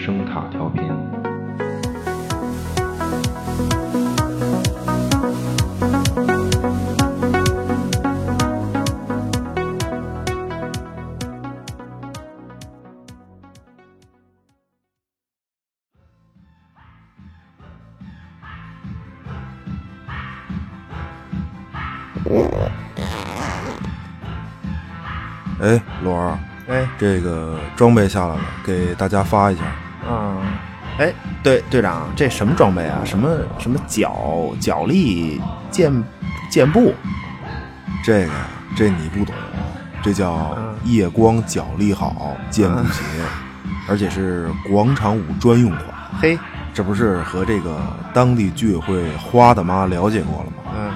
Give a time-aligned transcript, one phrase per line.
[0.00, 0.90] 声塔调频。
[25.62, 26.38] 哎，罗儿，
[26.68, 29.62] 哎，这个装备下来了，给大家发一下。
[31.00, 33.00] 啊，哎，对，队长，这什么装备啊？
[33.06, 35.90] 什么什么脚脚力健
[36.50, 36.92] 健步？
[38.04, 38.32] 这个
[38.76, 39.34] 这你不懂，
[40.02, 43.02] 这叫夜光脚力好健步鞋，
[43.88, 45.84] 而且是广场舞专用款。
[46.20, 46.38] 嘿，
[46.74, 47.80] 这不是和这个
[48.12, 50.72] 当地居委会花大妈了解过了吗？
[50.76, 50.92] 嗯，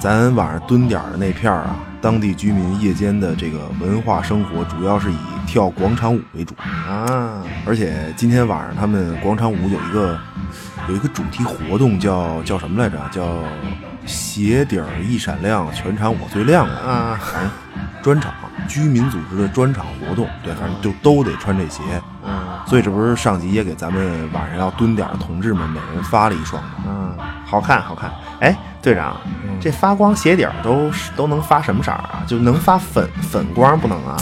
[0.00, 6.54] 咱晚上蹲点儿的那片儿啊，当地居民夜间的这个文化生活主要是以跳广场舞为主。
[6.58, 7.21] 啊，
[7.64, 10.18] 而且今天晚上他们广场舞有一个
[10.88, 12.98] 有一个主题活动叫，叫什么来着？
[13.10, 13.38] 叫
[14.04, 17.16] 鞋底儿一闪亮，全场我最亮啊！
[17.22, 17.50] 反正
[18.02, 18.32] 专场
[18.66, 21.80] 居民组织的专场活动，对，反正就都得穿这鞋。
[22.24, 22.32] 嗯
[22.64, 26.70] 所以这不是上级也给咱们晚上要蹲点儿的同志们每人发了一双吗？
[26.86, 28.10] 嗯，好看好看。
[28.40, 29.16] 哎，队长，
[29.60, 32.22] 这发光鞋底儿都是都能发什么色儿啊？
[32.26, 34.16] 就能发粉粉光不能啊？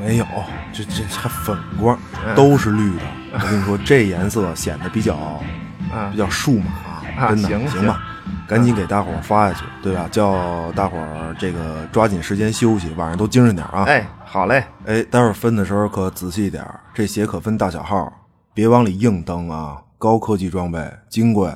[0.00, 0.26] 没有，
[0.72, 3.02] 这这还粉光，嗯都是绿的。
[3.32, 6.70] 我跟你说，这颜色显得比较啊比较数码，
[7.18, 8.02] 啊真的行行吧？
[8.48, 10.08] 赶紧给大伙儿发下去，对吧？
[10.10, 13.84] 叫大伙儿这个抓紧时间休息，晚上都精神点儿啊！
[13.84, 14.64] 哎，好嘞。
[14.86, 18.12] 哎，待会儿分的时候可仔细点儿，这鞋可分大小号，
[18.52, 19.76] 别往里硬蹬啊！
[19.98, 21.54] 高科技装备，金贵。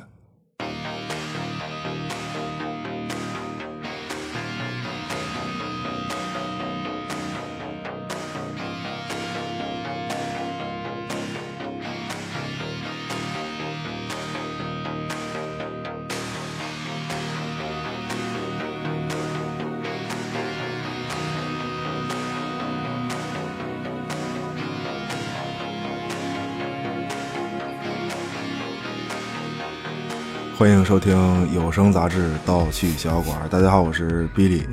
[30.65, 33.39] 欢迎收听有声杂志《盗趣小馆》。
[33.49, 34.65] 大家好，我是 Billy。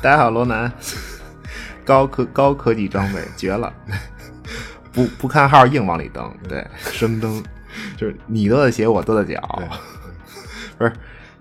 [0.00, 0.72] 大家好，罗南。
[1.84, 3.72] 高科高科技装备绝了，
[4.94, 7.42] 不不看号硬往里蹬，对，生蹬，
[7.98, 9.40] 就是你跺的鞋我跺的脚，
[10.78, 10.92] 不是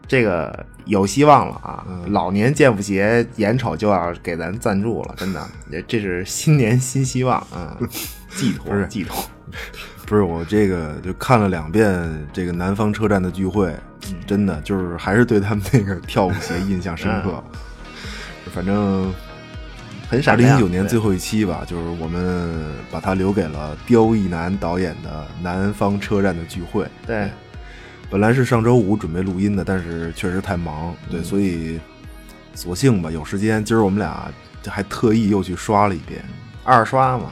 [0.08, 1.86] 这个有希望了啊！
[2.08, 5.48] 老年健步鞋眼瞅就要给咱赞助了，真的，
[5.88, 7.78] 这是新年新希望啊！
[8.32, 9.24] 寄托寄托，
[10.08, 13.72] 不是我这个就看了两遍这个南方车站的聚会，
[14.26, 17.44] 真的就是还是对他们那个跳舞鞋印象深刻。
[18.54, 19.14] 反正
[20.10, 20.32] 很傻。
[20.32, 20.38] 二。
[20.38, 22.56] 零一九年最后一期吧，就是我们
[22.92, 26.88] 把它留给了刁亦男导演的南方车站的聚会。
[27.06, 27.30] 对，
[28.10, 31.80] 本来是上周五准备录音的，但是确实太忙，嗯对，所以
[32.56, 34.32] 索性吧有时间，今儿我们俩
[34.68, 36.24] 还特意又去刷了一遍。
[36.64, 37.32] 二刷嘛，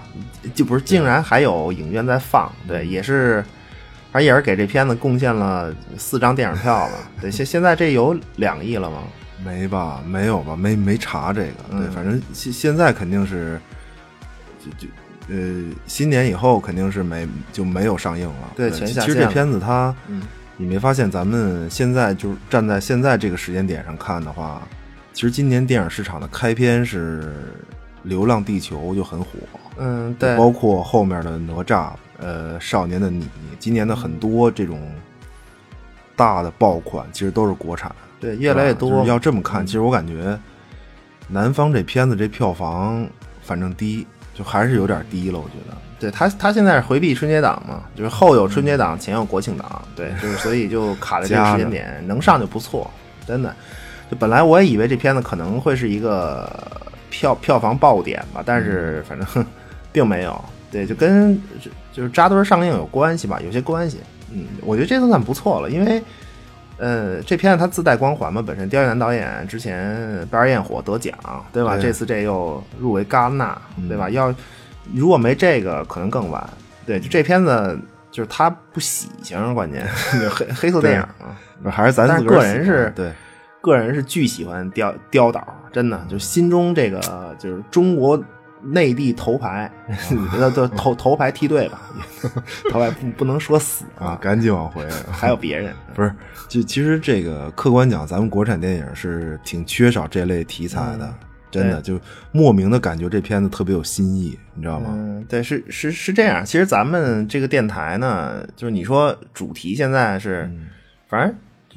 [0.56, 3.44] 就不是竟然还有影院在放，对，也是，
[4.12, 6.94] 反正也是给这片子贡献了四张电影票了。
[7.22, 9.04] 对，现现在这有两亿了吗？
[9.46, 10.02] 没吧？
[10.06, 10.56] 没有吧？
[10.56, 11.78] 没没查这个。
[11.78, 13.60] 对，嗯反正现现在肯定是，
[14.60, 14.88] 就就
[15.30, 18.54] 呃，新年以后肯定是没就没有上映了。
[18.56, 20.24] 对其其实这片子它，嗯
[20.56, 24.62] 你没发现咱们现在就是站在现在这个时间点上看的话，
[25.14, 27.22] 其实今年电影市场的开篇是
[28.02, 29.28] 《流浪地球》就很火，
[29.78, 33.26] 嗯，对，包括后面的哪吒，呃，《少年的你》，
[33.60, 34.80] 今年的很多这种
[36.16, 37.94] 大的爆款其实都是国产。
[38.20, 39.06] 对越来越多。
[39.06, 40.38] 要这么看，嗯其实我感觉
[41.28, 43.08] 南方这片子这票房
[43.42, 45.78] 反正低，就还是有点低了，我觉得。
[46.00, 52.90] 对他，他现在是回避春节档嘛，就是后有春节档，前有国庆档，对， 就是所以就卡在这个时间点，能上就不错，
[53.26, 53.56] 真的。
[54.10, 56.50] 就本来我也以为这片子可能会是一个
[57.10, 59.46] 票票房爆点吧，但是反正
[59.92, 60.44] 并没有。
[60.72, 64.00] 对，就跟就就是扎堆上映有关系吧，有些关系。
[64.34, 66.04] 嗯，我觉得这都算不错了，因为
[66.78, 71.18] 呃，这片子它自带光环嘛，本身刁亦男导演之前《白日焰火》得奖，
[71.52, 71.76] 对吧？
[71.76, 74.10] 对这次这又入围戛纳，对吧？
[74.10, 74.34] 要
[74.94, 76.48] 如果没这个，可能更晚。
[76.86, 77.80] 对，就这片子
[78.12, 79.88] 就是他不喜庆，关键
[80.30, 81.36] 黑黑色电影啊。
[81.72, 83.12] 还是咱个个人是对，
[83.62, 87.00] 个人是巨喜欢刁刁导，真的就心中这个
[87.40, 88.22] 就是中国
[88.68, 89.72] 内地头牌，
[90.40, 91.82] 都都头头牌梯队吧，
[92.72, 94.86] 头牌不不能说死啊，，赶紧往回。
[95.12, 96.14] 还有别人，不是，
[96.48, 101.14] 就其实这个客观讲，咱们国产电影是挺缺少这类题材的，嗯
[101.50, 101.98] 真的就
[102.34, 104.90] 莫名的感觉这片子特别有新意，你知道吗？
[104.92, 106.46] 嗯，对，是是是这样。
[106.46, 110.48] 其实咱们这个电台呢，就是你说主题现在是，
[111.08, 111.34] 反正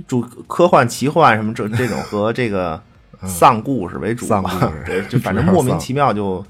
[0.09, 2.83] 主科幻、奇幻什么这这种和这个
[3.25, 6.45] 丧故事为主丧吧对，就反正莫名其妙就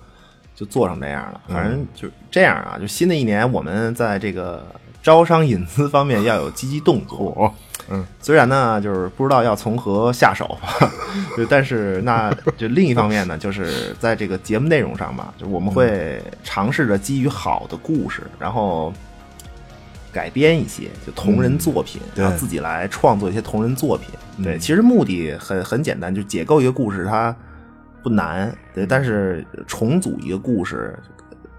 [0.60, 1.40] 就做成这样了。
[1.48, 4.62] 反正就是这样啊，就新的一年我们在这个
[5.02, 7.50] 招商引资方面要有积极动作。
[7.92, 10.92] 嗯，虽然呢，就是不知道要从何下手吧，
[11.36, 18.92] 就但是那就另一方面呢，就是在这个节目内容上吧，就我们会尝试着基于好的故事，然后
[20.12, 24.10] 改编一些就同人作品，对然后自己来创作一些同人作品。
[24.44, 27.34] 对，嗯其实目的很很简单，就解构一个故事，它
[28.02, 30.98] 不难，对，但是重组一个故事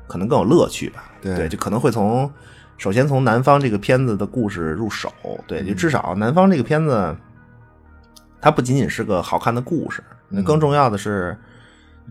[0.07, 1.03] 可能更有乐趣吧。
[1.21, 2.31] 对就可能会从
[2.77, 5.11] 首先从南方这个片子的故事入手，
[5.45, 7.15] 对，就至少南方这个片子，
[8.41, 11.37] 它不仅仅是个好看的故事，那更重要的是，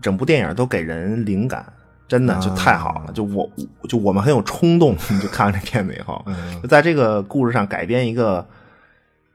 [0.01, 1.65] 整部电影都给人灵感，
[2.07, 3.11] 真的就太好了。
[3.13, 3.51] 就我
[3.89, 6.25] 就我们很有冲动，就看完这片子以后，
[6.61, 8.45] 就在这个故事上改编一个。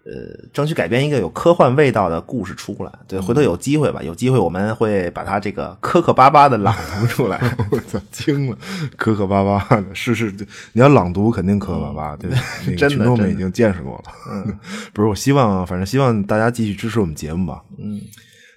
[0.06, 2.92] 呃，争取改编一个有科幻味道的故事出来。
[3.08, 7.40] 对，回头有机会吧，有机会我们会把它这个磕磕巴巴的朗读出来。
[7.72, 8.56] 我操，惊了，
[8.96, 10.30] 磕磕巴巴的，是是，
[10.72, 12.30] 你要朗读肯定磕磕巴巴，对，
[12.64, 14.12] 那个真的群众们已经见识过了。
[14.30, 14.58] 嗯，
[14.92, 17.60] 不是，我希望，反正希望大家继续支持我们节目吧。
[17.76, 18.00] 嗯，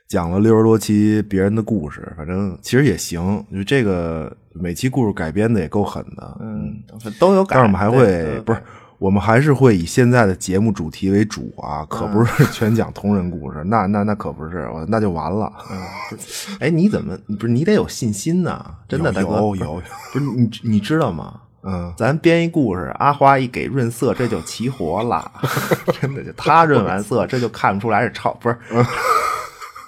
[0.07, 6.37] 讲了六十多期别人的故事，反正其实也行，就这个每期故事改编的也够狠的。
[6.41, 6.79] 嗯，
[7.19, 7.55] 都有改。
[7.55, 8.61] 但是我们还会不是，
[8.99, 15.51] 我们还是会以现在的节目主题为主啊，可不是全讲同人故事，那那那可不是，那就完了。
[16.59, 18.63] 哎，你怎么不是你得有信心呐？
[18.87, 19.81] 真的，大哥，有有，
[20.11, 21.39] 不是你你知道吗？
[21.63, 25.31] 嗯，咱编一故事，阿花一给润色，这就齐活了，
[26.01, 28.57] 真的就他润完色，这就看不出来是超 不是，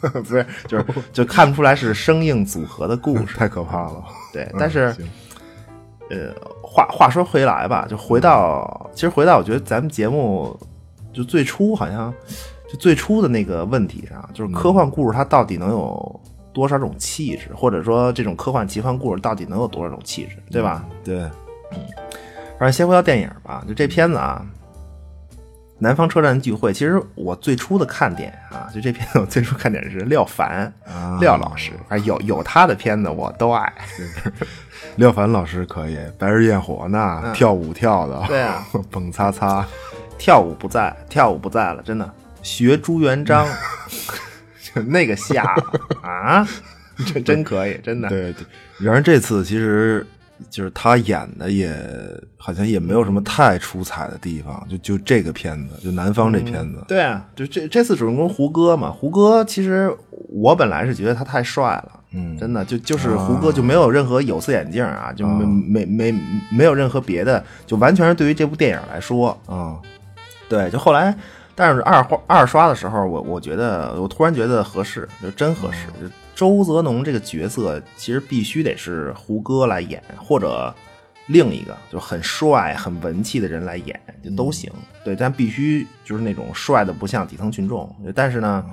[0.02, 3.38] 不是就是就看不出来是生硬组合的故事。
[3.38, 4.04] 太可怕了。
[4.34, 5.08] 对，嗯但是行
[6.10, 6.34] 呃，
[6.74, 10.58] 话话说回来吧，就回到，其实回到我觉得咱们节目
[11.12, 12.14] 就最初好像
[12.72, 16.22] 就最初的那个问题上，就是科幻故事它到底能有
[16.54, 20.86] 多少种气质，或者说这种科幻奇幻故事到底能有多少种气质，对吧？
[21.04, 21.20] 对，
[22.58, 24.42] 反正先回到电影吧，就这片子啊，
[25.78, 33.74] 《南方车站聚会》，其实我最初的看点啊，就这片子我最初看点是廖凡、啊廖老师，啊，有有他的片子我都爱。
[34.98, 39.66] 廖凡老师可以，白日焰火那跳舞跳的，嗯对啊， 蹦擦擦，
[40.18, 42.10] 跳舞不在，跳舞不在了，真的。
[42.44, 43.48] 学朱元璋，
[44.74, 45.64] 就 那个下了
[46.02, 46.48] 啊，
[47.14, 48.10] 这真可以，真的。
[48.10, 48.46] 对对。
[48.80, 50.06] 然而这次其实
[50.50, 51.72] 就是他演的也
[52.36, 59.96] 好像也没有什么太出彩的地方，就就这个片子，就南方这片子，对啊，就这这次主人公胡歌嘛，胡歌其实
[60.30, 66.20] 我本来是觉得他太帅了，嗯真的就就是胡歌就没有任何有色眼镜啊，就没没没
[66.52, 69.80] 没有任何别的，就完全是对于这部电影来说，啊，
[70.50, 71.16] 对，就后来，
[71.56, 75.88] 但是二刷二刷的时候，我我觉得我突然觉得合适，就真合适。
[76.02, 80.74] 就周泽农这个角色，其实必须得是胡歌来演，或者
[81.28, 84.70] 另一个就很帅、很文气的人来演，就都行。
[85.06, 87.96] 对，但必须就是那种帅的不像底层群众。
[88.16, 88.66] 但是呢，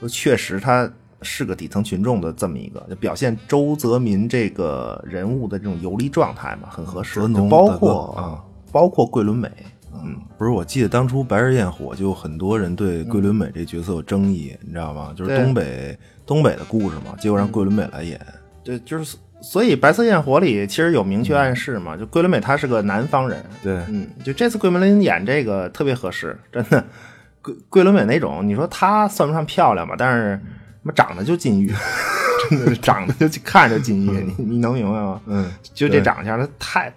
[0.00, 0.88] 又确实他
[1.24, 7.20] 是个底层群众的这么一个，就表现周泽民这个人物的这种游离状态嘛，很合适。
[7.20, 9.50] 就包括哥啊，包括桂纶镁。
[9.96, 15.14] 嗯，不是，我记得当初《白日焰火》就很多人对桂纶镁这角色有争议，你知道吗？
[15.16, 18.20] 就是东北东北的故事嘛，结果让桂纶镁来演，
[18.62, 26.84] 对，就是所以《白色焰火》里其实有明确暗示嘛，就桂纶镁她是个南方人，对，嗯，就这次桂纶镁演这个特别合适，真的。
[27.40, 30.44] 桂桂纶镁那种，你说她算不上漂亮吧，但是他
[30.84, 31.72] 妈长得就禁欲，
[32.50, 35.20] 真的是长得就看着禁欲，你你能明白吗？
[35.26, 36.94] 嗯，就这长相，他太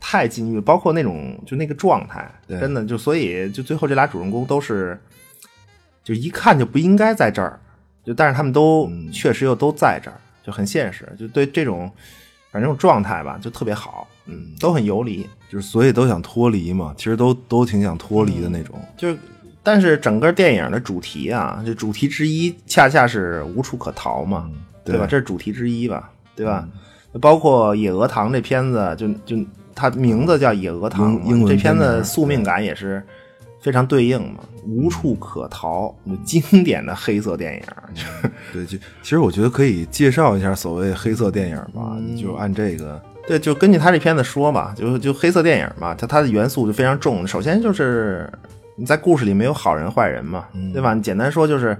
[0.00, 5.00] 太禁欲了，包括那种就那个状态，真的就所以就最后这俩主人公都是，
[6.02, 7.60] 就一看就不应该在这儿，
[8.04, 11.88] 就但是他们都嗯确实又都在这儿，就很现实，就对这种
[12.50, 19.16] 反正这种状态吧，就特别好，嗯，都很游离，就是所以都想脱离嘛，其实都都挺想脱离的那种，就是。
[19.62, 24.50] 但是整个电影的主题啊，这主题之一恰恰是无处可逃嘛，
[24.84, 25.06] 对吧？
[25.06, 26.68] 对这是主题之一吧，对吧？
[27.20, 33.02] 包括《野鹅塘》这片子，就就它名字叫《野鹅塘》嘛，英英文这片子宿命感也是
[33.60, 37.62] 非常对应嘛，无处可逃，经典的黑色电影。
[38.52, 47.26] 对，就其实我觉得可以介绍一下所谓黑色电影吧，嗯就按这个，对，就根据他这片子说吧，就就黑色电影嘛，它它的元素就非常重。
[47.26, 48.28] 首先就是
[48.76, 50.94] 你在故事里没有好人坏人嘛，对吧？
[50.94, 51.74] 你简单说就是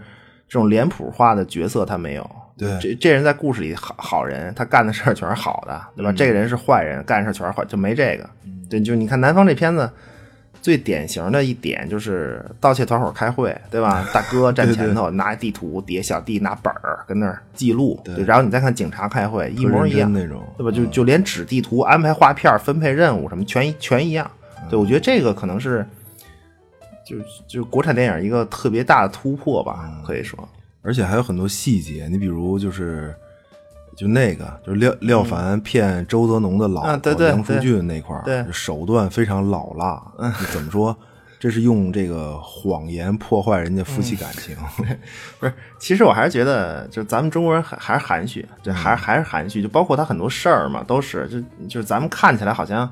[0.49, 6.13] 这种脸谱化的角色他没有，对这这人在故事里好好人，他干的事儿全是好的，对吧？
[6.13, 8.29] 这个人是坏人，干的事儿全是坏，就没这个。
[8.69, 9.91] 对，就你看南方这片子。
[10.61, 14.07] 最典型的一点就是盗窃团伙开会，对吧？
[14.15, 18.23] 大哥站前头拿地图，底下小弟拿本儿跟那儿记录，对。
[18.25, 20.71] 然后你再看警察开会，一模一样那种，对吧？
[20.71, 24.31] 就就连指地图、安排画片、分配任务什么，全全一样。
[24.71, 25.85] 对，我觉得这个可能是，
[27.05, 27.17] 就
[27.47, 30.49] 就国产电影一个特别大的突破吧，可以说。
[30.83, 33.15] 而且还有很多细节，你比如就是。
[33.95, 40.03] 就那个，就是廖廖凡骗周泽农的老婆杨淑俊那块儿，手段非常老辣。
[40.51, 40.97] 怎么说？
[41.39, 44.57] 这是用这个谎言破坏人家夫妻感情？
[45.39, 49.63] 不是，其实我还是觉得，就咱们中国人还还是含蓄，就还还是含蓄。
[49.63, 52.91] 就包括他很多事儿嘛，都是就就是咱们看起来好像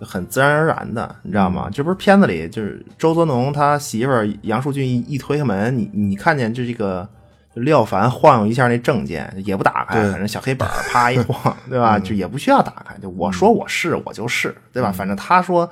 [0.00, 1.68] 很自然而然的，你知道吗？
[1.72, 7.08] 这不是片子里就是周泽农他媳妇儿杨树俊一一推开门，你你看见就这个。
[7.54, 11.98] 廖凡晃悠一下那证件，也不打开，反正小黑本啪一晃，对吧？
[11.98, 14.92] 就也不需要打开，就我说我是我就是，对吧？
[14.92, 15.68] 反正他说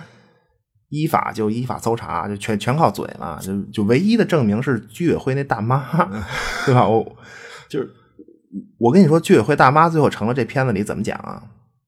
[0.88, 3.38] 依法就依法搜查，就全全靠嘴嘛。
[3.40, 5.86] 就就唯一的证明是居委会那大妈，
[6.66, 6.86] 对吧？
[6.86, 7.16] 我
[7.68, 7.88] 就是
[8.78, 11.40] 我跟你说，居委会大妈最后成了这片子里怎么讲啊？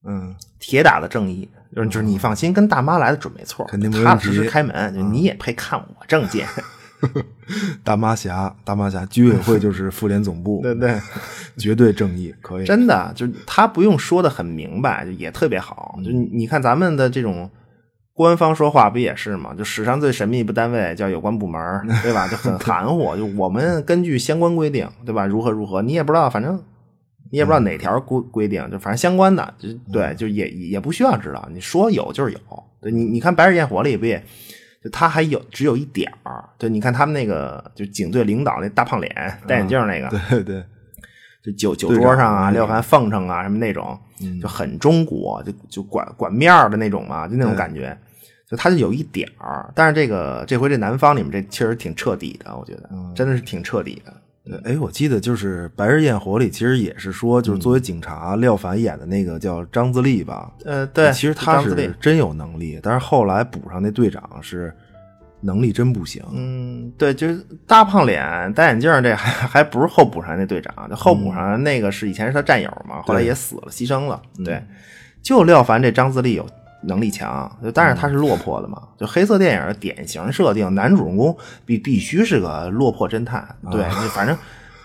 [0.05, 6.47] 嗯，铁打的正义，就是就是你放心，跟大妈来的准没错，肯定踏踏实实开门，就你也配看我证件？
[7.83, 11.01] 大妈侠，大妈侠，居委会就是妇联总部， 对对，
[11.57, 15.99] 绝对正义，可以，真的，就他不用说的很明白，就也特别好。
[16.05, 17.51] 就你看咱们的这种
[18.13, 19.55] 官方说话不也是吗？
[19.57, 21.61] 就史上最神秘不单位叫有关部门，
[22.03, 22.29] 对吧？
[22.29, 23.17] 就很 含糊。
[23.17, 25.25] 就我们根据相关规定，对吧？
[25.27, 26.63] 如何如何，你也不知道，反正
[27.31, 31.49] 你也不知道哪条规规定，就反正相关的，就对，就也也不需要知道。
[31.53, 32.39] 你说有就是有。
[32.81, 34.23] 对你，你看《白日焰火》里不也？
[34.83, 40.65] 就他还有只有一点儿，对，你看他们那个就警队领导那大胖脸戴眼镜那个，对对，
[41.45, 44.01] 就酒酒桌上啊，廖凡奉承啊什么那种，
[44.41, 47.95] 就很中国，就就管管面的那种嘛，就那种感觉，
[48.49, 54.11] 就他就有一点儿，但是这个这回这南方里面这确实挺彻底的，我觉得真的是挺彻底的。
[54.65, 60.51] 哎，我记得就是《白日焰火》里，其实也是说，就是作为警察，廖凡演的那个叫张自力吧？
[60.65, 64.75] 呃，对，其实他是真有能力，但是后来补上那队长是
[65.41, 66.23] 能力真不行。
[66.33, 74.21] 嗯，对，就是大胖脸戴眼镜这还还不是后补上那队长，就后补上那个是以前是他战友嘛，后来也死了，牺牲了。
[74.45, 74.63] 对，
[75.23, 76.47] 就廖凡这张自力有。
[76.83, 78.81] 能力强，但是他是落魄的嘛？
[78.99, 83.47] 就黑色电影典型设定，男主人公必必须是个落魄侦探。
[83.71, 84.37] 对，反正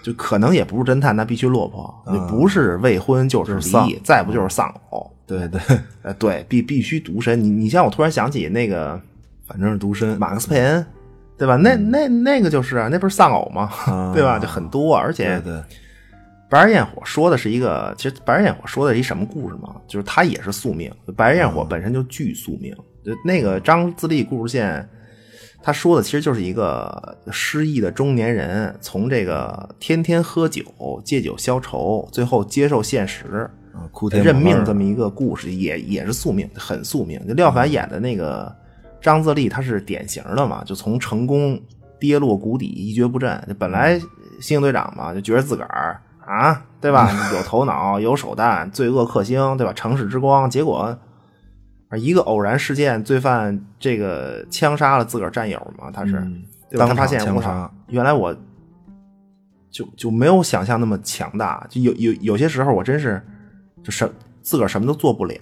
[0.03, 1.93] 就可能也不是侦探，那必须落魄，
[2.27, 5.09] 不是未婚就是离异，再不就是丧偶。
[5.25, 5.59] 对对，
[6.03, 7.41] 呃，对，必必须独身。
[7.41, 8.99] 你你像我突然想起那个，
[9.47, 10.85] 反正是独身，马克思佩恩，
[11.37, 11.55] 对吧？
[11.55, 13.69] 那那那个就是啊，那不是丧偶吗？
[14.13, 14.37] 对吧？
[14.37, 15.41] 就很多，而且。
[16.47, 19.75] 白日焰火说的是一个，其实白日焰火说的是一什么故事嘛？
[19.87, 22.75] 就是他也是宿命，白日焰火本身就巨宿命。
[23.03, 24.87] 就那个张自力故事线，
[25.61, 30.63] 他说的其实就是一个失意的中年人，从这个天天喝酒
[31.03, 33.49] 借酒消愁，最后接受现实，
[34.11, 37.19] 认命这么一个故事，也也是宿命，很宿命。
[37.27, 38.55] 就廖凡演的那个
[39.01, 41.59] 张自力，他是典型的嘛，就从成功
[41.99, 43.43] 跌落谷底，一蹶不振。
[43.47, 43.99] 就本来
[44.39, 45.99] 星队长嘛，就觉得自个儿。
[46.25, 47.10] 啊，对吧？
[47.34, 49.72] 有头脑，有手段，罪恶克星，对吧？
[49.74, 50.98] 城市之光，结果
[51.98, 55.91] 一个偶然事件，罪犯这个枪杀了自个儿战友嘛？
[55.91, 56.13] 他是
[56.77, 58.36] 当他发现我操，原来我
[59.70, 63.22] 就就没有想象那么强大，就有有有些时候我真是
[63.84, 65.38] 就什自个儿什么都做不了，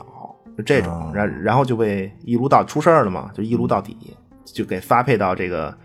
[0.57, 3.97] 就这种，然然后就被一撸到出事儿了嘛，就一撸到底，
[4.43, 5.75] 就给发配到这个。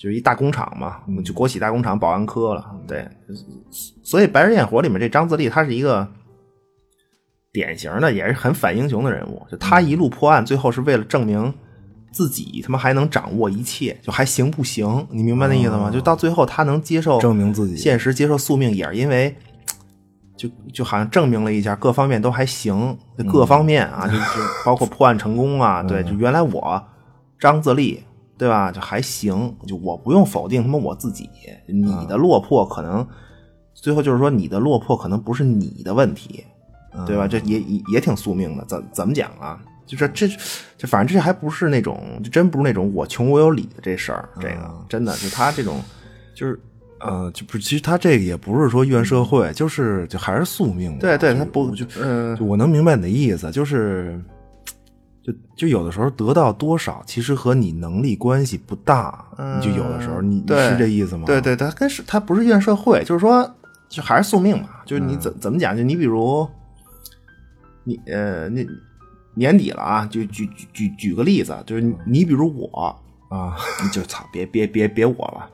[0.00, 2.74] 就是一大工厂嘛，就国企大工厂保安科了。
[2.88, 3.06] 对，
[4.02, 6.08] 所以《白日焰火》里面这张自力，他是一个
[7.52, 9.46] 典型的，也是很反英雄的人物。
[9.50, 11.52] 就他一路破案，最后是为了证明
[12.12, 15.06] 自己他妈还能掌握一切，就还行不行？
[15.10, 15.90] 你明白那意思吗？
[15.90, 19.36] 就到最后他能接受证明自己现实，接受宿命，也是因为
[20.34, 22.96] 就就好像证明了一下各方面都还行，
[23.30, 25.82] 各方面啊，就就包括 破案成功啊。
[25.82, 26.82] 对，就原来我
[27.38, 28.02] 张自力。
[28.40, 28.72] 对吧？
[28.72, 31.28] 就还行，就我不用否定他妈我自己。
[31.66, 33.06] 你的落魄可能
[33.74, 36.42] 最后就是说，你的落魄可能不是你的问题，
[37.06, 37.28] 对吧？
[37.28, 38.64] 这也也也挺宿命的。
[38.64, 39.60] 怎怎么讲啊？
[39.84, 40.26] 就是这
[40.78, 44.26] 这反正这还不是那种，就真不是那种我穷我有理的这事儿。
[44.40, 45.78] 这个真的就他这种，
[46.34, 46.58] 就是
[47.00, 50.98] 呃，就不其实他这个也不是说怨社会，就是就还是宿命。
[50.98, 54.18] 对对，他不就嗯，我能明白你的意思，就是。
[55.22, 59.22] 就就有的时候得到多少，其实和你能力关系不大。
[59.36, 61.24] 你就有的时候，你你是这意思吗？
[61.26, 63.48] 对对，他跟是他不是怨社会，就是说
[63.86, 65.76] 就还是宿命嘛，就是你怎怎么讲？
[65.76, 66.48] 就你比如，
[67.84, 68.66] 你呃，那
[69.34, 72.98] 年底了啊，就举举举举个例子，就是你比如我
[73.28, 75.50] 啊，你就操，别别别别我了，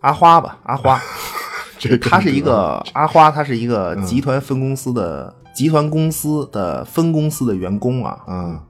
[0.00, 1.00] 阿花吧，阿花，
[1.78, 8.60] 这他是一个阿花，他是一个集团分公司的集团公司的分公司的员工啊，嗯。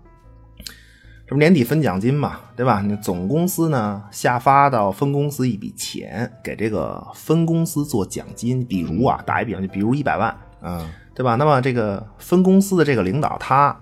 [1.29, 2.81] 这不年底分奖金嘛，对吧？
[2.81, 8.65] 你总公司呢下发到分公司一笔钱，给这个分公司做奖金。
[8.65, 11.35] 比如啊，打一比方，就比如一百万，嗯，对吧？
[11.35, 13.77] 那么这个分公司的这个领导，他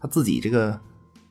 [0.00, 0.76] 他自己这个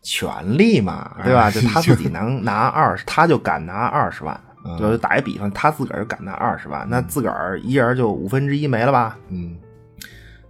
[0.02, 1.52] 权利嘛，对吧？
[1.52, 4.40] 就他自己 能拿二十，他就敢拿二十万。
[4.78, 9.18] 就打一比方，他自个儿就敢拿二十万，那自个儿一人就五分之一没了吧？
[9.28, 9.58] 嗯。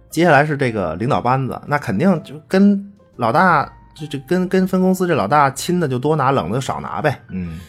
[0.08, 3.68] 接下来是这个领导班子，那肯定就跟老大。
[4.00, 7.20] 就就跟跟分公司这老大亲的就多拿，冷的就少拿呗。
[7.28, 7.60] 嗯，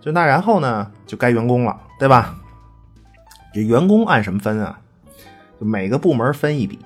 [0.00, 2.36] 就那然后呢，就该员工了，对吧？
[3.52, 4.78] 这员工按什么分啊？
[5.60, 6.78] 就每个部门分一笔。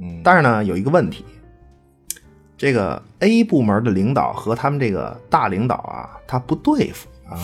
[0.00, 1.24] 嗯，但是呢，有一个问题，
[2.56, 7.38] 这个 A 部门的领导和他们这个大领导啊，他不对付啊。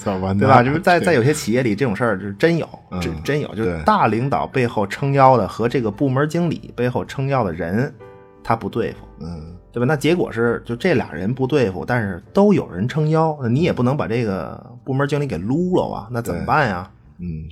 [0.00, 0.62] 早完对吧？
[0.62, 2.68] 就是在在有些企业里，这种事儿是真有，
[3.00, 3.54] 真真有。
[3.54, 7.94] 就是大领导背后撑腰的和这个部门经理背后撑腰的人，
[8.42, 8.98] 他不对付。
[9.20, 9.56] 嗯。
[9.78, 9.86] 对吧？
[9.86, 16.08] 那结果是，就这俩人不对付，但是都有人撑腰，那你也不能把这个部门经理给撸了啊？
[16.10, 16.90] 那怎么办呀？
[17.20, 17.46] 嗯，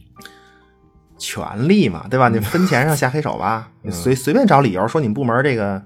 [1.19, 2.29] 权力嘛，对吧？
[2.29, 5.81] 你分钱上下黑手吧，你随随便找理由说你们部门这个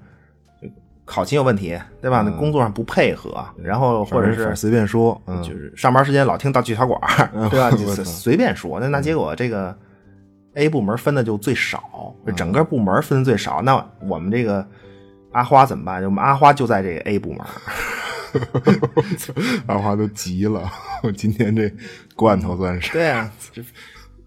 [1.05, 2.23] 考勤有问题，对吧？
[2.25, 6.99] 那工作上不配合，然后或者是随便说，就是上班时间老听到聚茶馆，
[7.51, 7.69] 对吧？
[7.77, 9.77] 你随便说，那那结果这个
[10.55, 14.65] A 部门分的就最少，整个部门分的最少，那我们这个。
[15.31, 16.01] 阿花怎么办？
[16.01, 17.45] 就我们阿花就在这个 A 部门，
[19.67, 20.69] 阿花都急了。
[21.03, 21.71] 我 今天这
[22.15, 23.63] 罐头算是对啊，就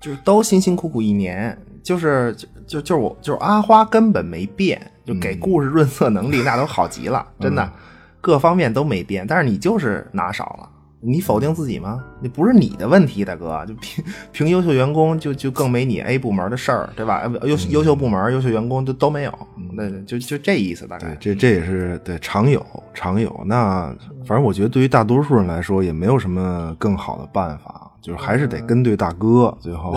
[0.01, 7.73] 就是都辛辛苦苦一年，就是就就就是我就是阿花根本没变，就给故事润色能力那都好极了，真的
[8.21, 10.71] 各方面都没变，但是你就是拿少了。
[11.07, 12.03] 你否定自己吗？
[12.23, 13.65] 那不是你的问题，大哥。
[13.67, 17.31] 就凭凭优秀员工，就就更没你 A 部门的事儿，对吧？
[17.43, 19.39] 优优秀部门、优秀员工就都没有。
[19.73, 21.17] 那就就这意思，大概。
[21.21, 22.65] 这这也是对常有
[22.95, 23.39] 常有。
[23.45, 23.95] 那
[24.27, 29.57] 反正我觉得，对于大多数人来说，也没有什么更好的办法，就是还是得跟对大哥。
[29.61, 29.97] 最后，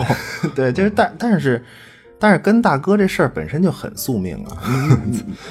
[0.54, 1.64] 对，就是但但是。
[2.20, 4.58] 但是跟大哥这事儿本身就很宿命啊，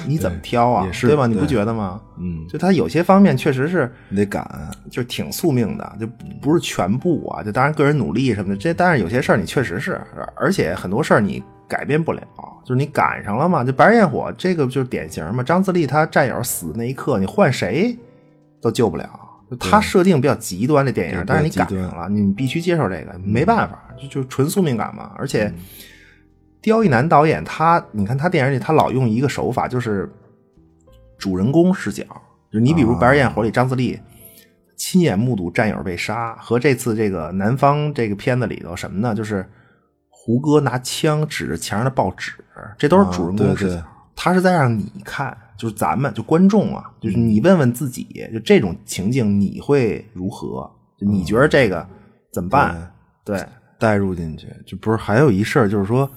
[0.06, 0.86] 你怎么挑啊？
[1.00, 1.26] 对吧？
[1.26, 1.98] 你不觉得吗？
[2.18, 6.06] 嗯，就他有些方面确实是你得赶，就挺宿命的，就
[6.42, 7.42] 不是全部啊。
[7.42, 9.98] 就当然个人努力什么的，这但是有些事儿你确实是，
[10.36, 12.20] 而且很多事儿你改变不了，
[12.64, 13.64] 就是你赶上了嘛。
[13.64, 15.42] 就白日焰火这个就是典型嘛。
[15.42, 17.96] 张自力他战友死那一刻，你换谁
[18.60, 19.08] 都救不了。
[19.58, 25.12] 他设定比较极端的电影，但是你赶上了，你必须接受这个，没办法，就就纯宿命感嘛。
[25.16, 25.50] 而且。
[26.60, 30.10] 刁亦男导演，他你看他电影里，他老用一个手法，就是
[31.16, 32.04] 主人公视角。
[32.50, 34.00] 就你比如《白日焰火》里，张自力
[34.76, 39.14] 亲眼目睹战友被杀，和这次这个南方这个片子里头什么呢？
[39.14, 39.46] 就是
[40.08, 42.32] 胡歌拿枪指着墙上的报纸，
[42.78, 43.82] 这都是主人公视角。
[44.16, 50.68] 他是在让你看，就是咱们就观众啊，就是你问问自己，就这种情境你会如何？
[50.98, 51.86] 就你觉得这个
[52.32, 52.92] 怎么办？
[53.24, 53.44] 对，
[53.78, 56.10] 带入进去，就不是还有一事儿，就是说。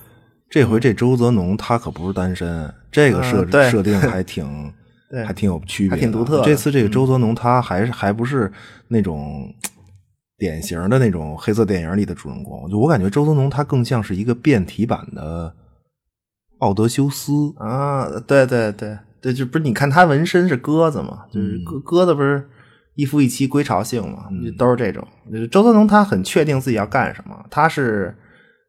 [0.51, 4.45] 这回这周泽农他可不是单身，这个设设定还挺，
[5.25, 6.43] 还挺有区别，挺独特。
[6.43, 8.51] 这次这个周泽农他还是还不是
[8.89, 9.49] 那种
[10.37, 15.55] 典型的那种黑色电影里的主人公，就我感觉周泽农他更像是一个变体版的
[16.59, 18.09] 奥德修斯啊！
[18.27, 22.45] 对对对对，就不是你看他纹身是鸽子嘛，就是鸽鸽子不是
[22.95, 24.25] 一夫一妻归巢性嘛，
[24.57, 25.07] 都是这种。
[25.49, 28.13] 周泽农他很确定自己要干什么，他是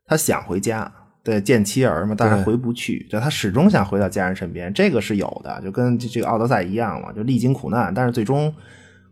[0.07, 0.93] 他想回家。
[1.25, 8.53] 对，见妻儿嘛，但是回不去，就他始终想回到家人身边，这个是有的，就跟这个奥德赛一样嘛，就历经苦难，但是最终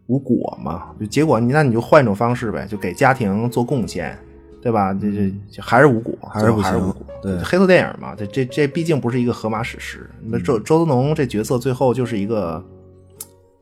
[0.06, 4.18] 无果嘛，就结果你那你就换一种方式呗，就给家庭做贡献，
[4.60, 4.92] 对吧？
[4.92, 7.06] 这这还是无果，还是还是无果。
[7.22, 10.10] 对，黑色电影嘛，这这这毕竟不是一个荷马史诗。
[10.24, 12.64] 那周周泽农这角色最后就是一个，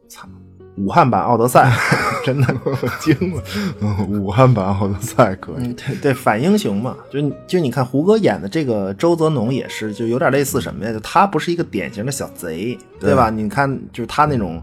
[0.08, 0.26] 操。
[0.78, 1.72] 武汉版奥德赛，
[2.24, 2.46] 真的
[3.00, 3.42] 惊了。
[4.08, 10.92] 武汉版奥德赛可以，对对，反英雄嘛，就就你看胡歌演的这个周泽农也是，就有点类似什么呀？
[10.92, 13.28] 就他不是一个典型的小贼，对吧？
[13.28, 14.62] 你看，就是他那种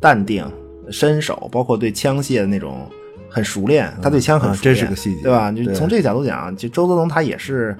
[0.00, 0.50] 淡定、
[0.90, 2.88] 身手，包括对枪械的那种
[3.28, 5.52] 很熟练，他对枪很熟练，这是个细节，对吧？
[5.52, 7.76] 就从这个角度讲，就周泽农他也是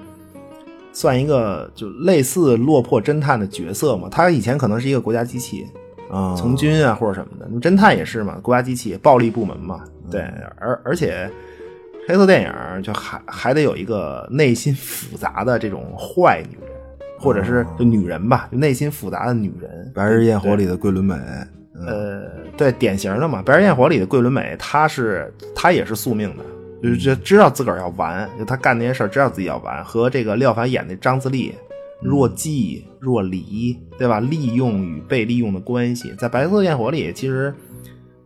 [0.93, 4.07] 算一个就类似落魄侦探的角色嘛。
[4.11, 5.65] 他以前可能是一个国家机器。
[6.09, 10.21] 啊，从军啊，或者什么的，侦探也是嘛，国家机器暴力部门嘛，对，
[10.57, 11.29] 而而且
[12.07, 16.71] 黑色电影就还还得有一个内心复杂的这种坏女人，
[17.19, 19.91] 或者是就女人吧，就内心复杂的女人。
[19.93, 21.15] 白日焰火里的桂纶镁，
[21.85, 22.23] 呃，
[22.57, 23.43] 对，典型的嘛。
[23.45, 26.43] 白日焰火里的桂纶镁，她是她也是宿命的，
[26.81, 29.83] 就是知道自个儿要完，就她干那些事儿，知道自己要完。
[29.83, 31.53] 和这个廖凡演的张自力，
[32.01, 34.19] 若即若离，对吧？
[34.19, 37.53] 利用与被利用的关系，在白色焰火里，其实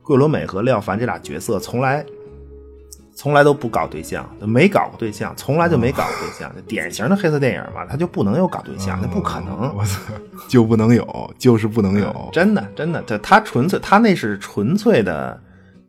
[0.02, 2.06] 桂纶镁和廖凡这俩角色从来。
[3.16, 10.00] 从来都不搞对象，没搞过对象，从来就没搞过对象，典型的黑色电影嘛，他就不能有搞对象，那不可能，我操，
[10.50, 15.40] 就不能有，就是不能有，真的，真的，他他纯粹，他那是纯粹的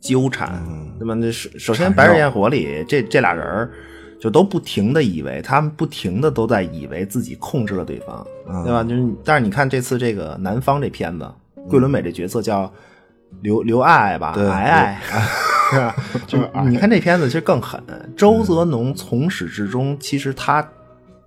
[0.03, 0.62] 纠缠，
[1.01, 3.70] 那么那首首先《白日焰火》里这这俩人
[4.25, 8.27] 就都不停的以为，他们不停的都在以为自己控制了对方，
[8.65, 8.83] 对吧？
[8.83, 11.31] 就是，但是你看这次这个南方这片子，
[11.69, 12.73] 桂纶镁这角色叫
[13.43, 15.03] 刘刘爱爱吧，爱爱。
[16.27, 17.79] 就你看这片子其实更狠。
[18.17, 20.67] 周泽农从始至终，其实他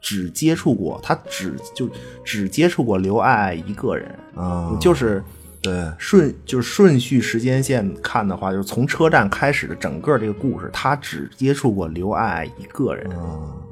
[0.01, 1.87] 只接触过，他只就
[2.25, 4.75] 只接触过刘爱爱一个人啊。
[4.81, 5.23] 就是
[5.71, 13.09] 对顺就是顺序时间线看的话，就是从车站开始的整个这个故事，他只接触过刘爱爱一个人。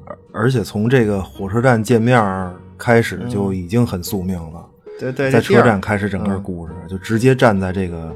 [0.06, 4.66] 而而且从这个火车站见面开始就已经很宿命了。
[5.00, 8.16] 对对，在车站开始整个故事，就直接站在这个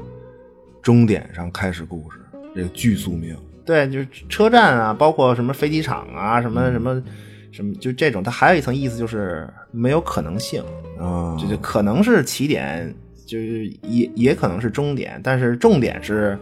[0.80, 2.18] 终点上开始故事。
[2.52, 7.00] 这个巨宿命，对，就是车站啊，包括什么飞机场啊，什么什么
[7.52, 10.60] 什么，就这种，它还有一层意思，就是没有可能性
[10.98, 12.92] 啊，就就可能是起点，
[13.30, 16.36] 就是也也可能是终点，但是重点是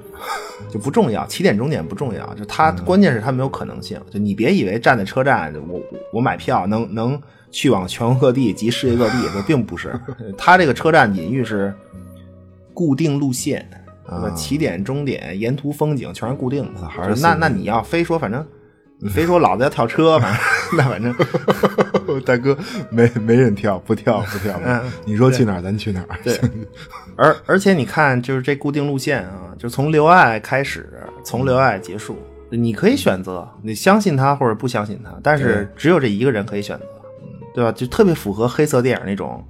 [0.70, 5.80] 就不重要，起点终点不重要，就它关键是它没有可能性，就你别以为站在车站，我
[6.14, 7.20] 我买票能能
[7.50, 9.92] 去往全国各地及世界各地，这并不是，
[10.38, 11.74] 它这个车站隐喻是
[12.72, 13.68] 固定路线。
[14.10, 18.42] 啊，起点、终点、沿途风景全是固定的，还是那那你要非说，反正
[19.00, 20.42] 你非说老子要跳车，反正
[20.76, 21.14] 那反正
[22.24, 22.56] 大哥
[22.90, 24.60] 没没人跳，不跳不跳。
[24.64, 26.18] 嗯你说去哪儿咱去哪儿。
[26.22, 26.38] 对，
[27.16, 30.88] 而而且你看，就是这固定路线啊，就从刘爱开始，
[31.24, 32.16] 从刘爱结束，
[32.50, 36.84] 你可以选择你相信他或者不相信他，但是只有这一个人可以选择，
[37.54, 37.72] 对吧？
[37.72, 39.44] 就特别符合黑色电影那种，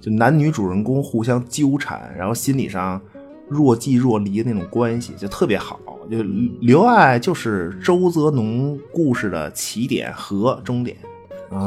[0.00, 3.00] 就男女主人公互相纠缠，然后心理上。
[3.50, 6.22] 若即若离的那种关系就特别好，就
[6.60, 10.96] 刘爱就是周泽农故事的起点和终点，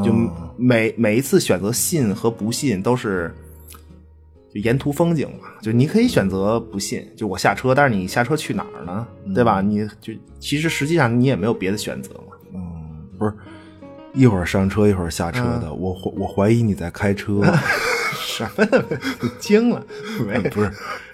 [0.04, 0.14] 就
[0.56, 3.36] 每每一次选择信和不信都是
[4.54, 9.06] 就沿途风景嘛，就你可以选择不信，就我下车，但是你下车去哪儿呢？
[9.36, 9.62] 对吧？
[9.62, 12.38] 你就其实实际上你也没有别的选择嘛。
[12.54, 12.62] 嗯，
[13.20, 13.34] 不是
[14.14, 17.42] 一会儿上车一会儿下车的，我我怀疑你在开车，
[18.16, 18.66] 什么
[19.38, 19.86] 惊了？
[20.54, 20.72] 不是。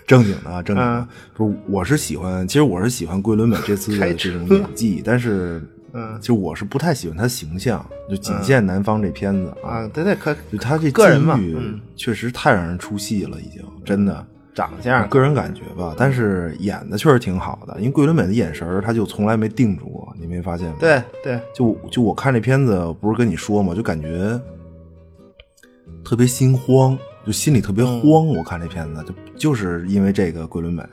[0.09, 1.07] 正经的啊，正经的。
[1.35, 5.61] 不是，我是喜欢，其实我是喜欢桂纶镁这次的这种演技，但是，
[5.93, 11.39] 嗯，就我是不太喜欢她形象，就仅限南方这片子啊，对对，可就她这个人嘛，
[11.95, 14.25] 确实太让人出戏了，已经真的。
[14.55, 20.75] 长相，个人感觉吧，但是演的确实挺好的，因为桂纶镁的眼神她就从来没定住过，你没发现吗？
[20.79, 24.41] 对对，就就我看这片子，不是跟你说嘛，就感觉
[26.03, 26.97] 特别心慌。
[27.25, 30.85] 就心里特别慌，我看这片子就就是因为这个桂纶镁，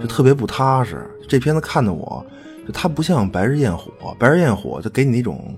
[0.00, 1.04] 就特别不踏实。
[1.28, 2.24] 这片子看的我，
[2.66, 5.54] 就它不像《白日焰火》，《白日焰火》就给你那种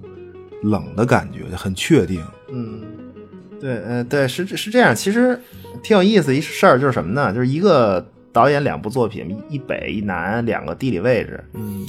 [0.63, 2.21] 冷的感觉，就很确定。
[2.51, 2.83] 嗯，
[3.61, 4.93] 对，呃，对，是是这样。
[4.93, 5.39] 其实
[5.83, 7.33] 挺有意思一事儿，就是什么呢？
[7.33, 11.45] 就是一个导演两部作品，一北一南两个地理位置。
[11.53, 11.87] 嗯。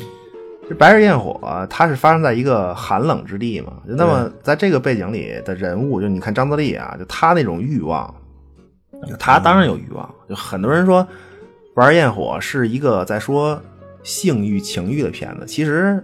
[0.69, 3.71] 这《白日焰火》它是发生在一个寒冷之地嘛？
[3.85, 8.13] 那么在这个背景里的人物，就你看张自力啊，就他那种欲望，
[9.19, 10.09] 他当然有欲望。
[10.27, 11.03] 就很多人说
[11.75, 13.61] 《玩焰火》是一个在说
[14.03, 16.03] 性欲、情欲的片子，其实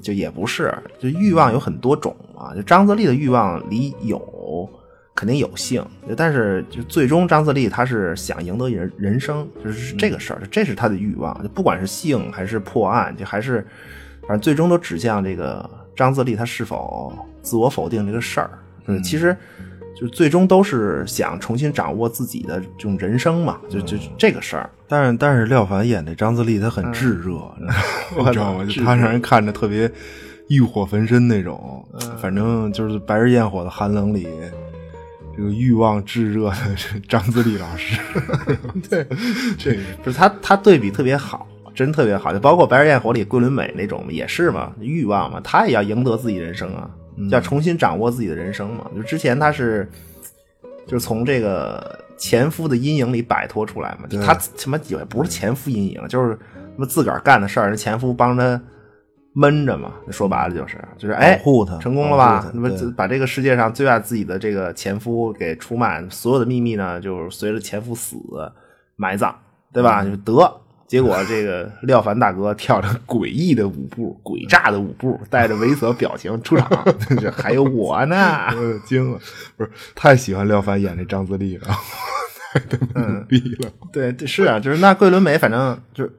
[0.00, 0.72] 就也不是。
[0.98, 2.54] 就欲望有很多种啊。
[2.54, 4.68] 就张自力的欲望里有
[5.14, 5.84] 肯定有性，
[6.16, 11.42] 但是就最终张自力他是想赢得人人生，就是这个事儿，这是他的欲望。
[11.42, 13.66] 就不管是性还是破案，就还是。
[14.22, 18.50] 反正最终都指向这个张自力他是否自我否定这个事儿，
[18.86, 19.36] 嗯，其实
[19.98, 24.68] 就最终都是想重新掌握自己的这种人生嘛，就就这个事儿。
[24.86, 27.32] 但是但是廖凡演的张自力他很炙热，
[28.16, 28.64] 你知道吗？
[28.64, 29.90] 就他让人看着特别
[30.48, 31.82] 欲火焚身那种。
[32.20, 34.28] 反正就是白日焰火的寒冷里，
[35.36, 36.56] 这个欲望炙热的
[37.08, 37.98] 张自力老师，
[38.88, 39.06] 对，
[39.58, 41.46] 这不是他他对比特别好。
[41.74, 46.88] 真特别好，就包括《白日焰火》里桂纶镁那种也是嘛，欲望嘛，他也要赢得自己人生啊，
[47.30, 48.90] 要重新掌握自己的人生嘛。
[48.94, 49.88] 就之前他是，
[50.86, 58.60] 就是从这个前夫的阴影里摆脱出来嘛，就他什么也不是前夫阴影，就是什么自个儿干的事儿，前夫帮他
[59.34, 62.50] 闷着嘛，说白了就是就是哎，保护他成功了吧？
[62.54, 68.16] 那么把这个世界上最爱自己的这个前夫给出卖，所有的秘密呢，就是随着前夫死
[68.96, 69.34] 埋葬，
[69.74, 70.02] 对吧？
[70.02, 76.68] 就得结果这个廖凡大哥跳着诡异的舞步，诡诈的舞步，带着猥琐表情出场，
[77.32, 78.48] 还有我呢，
[78.86, 79.20] 惊了，
[79.56, 81.68] 不是太喜欢廖凡演这张自力了，
[82.52, 82.60] 太
[83.10, 83.70] 牛逼了。
[83.92, 86.12] 对，是啊，就是那桂纶镁，反正就是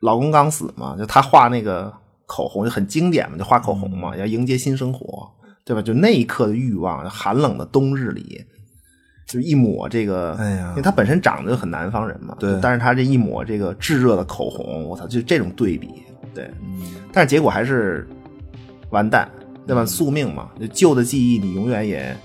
[0.00, 1.92] 老公刚死嘛，就他画那个。
[2.30, 5.26] 口红就很经典嘛，就画口红嘛，要迎接新生活，
[5.64, 5.80] 对吧？
[5.80, 8.44] 就那一刻的欲望，寒冷的冬日里，
[9.28, 12.58] 就一抹这个，哎呀，因为他本身长得就很南方人嘛，对。
[12.60, 16.02] 但是他这一抹这个炙热的口红，我操，就这种对比，
[16.34, 16.50] 对。
[17.12, 18.08] 但是结果还是
[18.90, 19.28] 完蛋，
[19.66, 19.84] 对吧？
[19.84, 22.16] 宿命嘛，就旧的记忆你永远也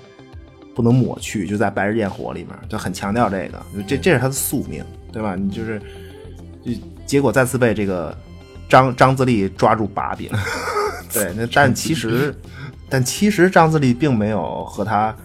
[0.74, 5.36] 不能抹去，就在《白日焰火》里面就很强调这个，这这是他的宿命，对吧？
[5.36, 5.80] 你就是，
[6.66, 6.72] 就
[7.06, 8.18] 结果再次被这个。
[8.70, 10.32] 张张自力抓住把柄，
[11.14, 12.34] 对，那但其实，
[12.90, 15.16] 但其实张自力并没有和他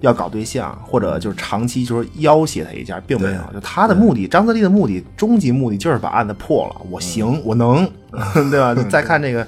[0.00, 3.40] 要搞对象，或者就是长期就是要挟他一下，并没有。
[3.52, 6.80] 就他的目的，张自力的目的，终极目的就是把案子破了。
[6.90, 7.90] 我行，我能，
[8.50, 8.74] 对吧？
[8.88, 9.46] 再看这个，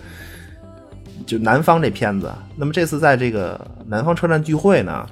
[1.24, 5.06] 就南方这片子，那么这次在这个南方车站聚会呢？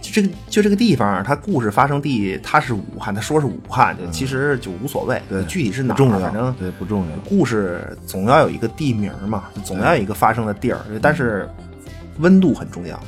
[0.00, 7.16] 就这个就这个地方，它故事发生地它是武汉，他说是武汉，就其实就无所谓，对，具体是哪，反正对不重要。
[7.28, 11.46] 故事总要有一个地名嘛，总要有一个发生的地儿，但是
[12.18, 12.98] 温度很重要，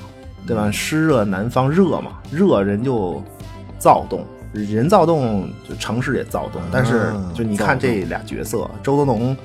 [0.46, 0.70] 对吧？
[0.70, 3.22] 湿热南方热嘛，热人就
[3.78, 6.60] 躁动，人躁动就城市也躁动。
[6.72, 9.36] 但是就你看这俩角色，周德农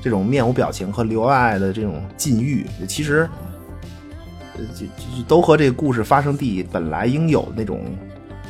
[0.00, 3.28] 这种面无表情和刘爱爱的这种禁欲，其实。
[4.74, 7.84] 就就都和这个故事发生地本来应有的那种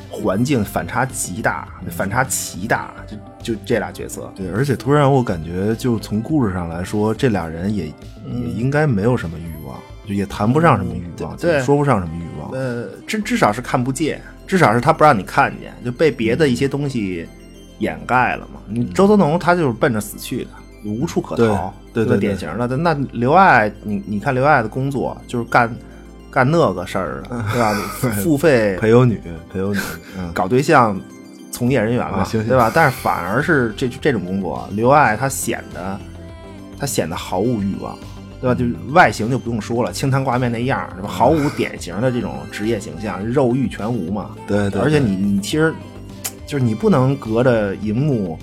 [0.09, 3.17] 环境反差极大，反差奇大，就
[3.55, 4.33] 就这俩角色。
[4.37, 7.93] 对，而且突然我感觉，就从故事上来说，这俩人也也
[8.55, 9.83] 应该没有什么欲望，就
[10.15, 12.51] 也谈不上什么欲望，对，说不上什么欲望。
[12.53, 17.27] 呃，至至少是看不见，至少是他不让你看见，就被别的一些东西
[17.79, 18.61] 掩盖了嘛。
[18.69, 20.51] 你周泽农他就是奔着死去的，
[20.85, 22.77] 无处可逃，对对，典型的。
[22.77, 25.75] 那刘爱，你你看刘爱的工作就是干。
[26.29, 27.73] 干那个事儿， 对吧？
[28.21, 29.19] 付费 陪游女，
[29.51, 29.81] 陪游女，
[30.35, 31.01] 搞对象，
[31.51, 32.71] 从业人员嘛，对吧？
[32.75, 35.99] 但是反而是这这种工作，刘爱她显得，
[36.79, 37.97] 她显得毫无欲望，
[38.41, 38.55] 对吧？
[38.55, 41.09] 就外形就不用说了，清汤挂面那样，是吧？
[41.09, 44.31] 毫无典型的这种职业形象，肉欲全无嘛。
[44.47, 44.81] 对对。
[44.81, 45.75] 而且你你其实，
[46.47, 48.39] 就是你不能隔着荧幕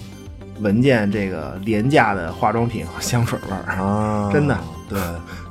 [0.60, 4.30] 闻见这个廉价的化妆品和香水味儿啊！
[4.32, 4.58] 真的，
[4.90, 5.00] 对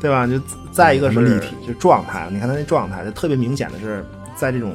[0.01, 0.27] 对吧？
[0.27, 0.41] 就。
[0.73, 4.03] 再一个是立体，就状态，你看他那状态，就特别明显的是，
[4.35, 4.73] 在这种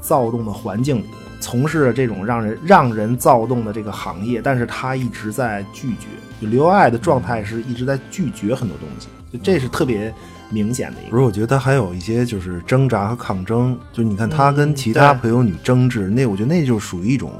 [0.00, 1.04] 躁动的环境里，
[1.40, 6.06] 从事这种让人让人躁动的这个行业，但是他一直在拒绝。
[6.40, 10.12] 就刘爱的状态是一直在拒绝很多东西，就这是特别
[10.50, 11.10] 明显的一个。
[11.10, 17.32] 不是，我觉得他还有一些就是挣扎和抗争，就你看他跟其他朋友女争执，那我觉得那就属于一种。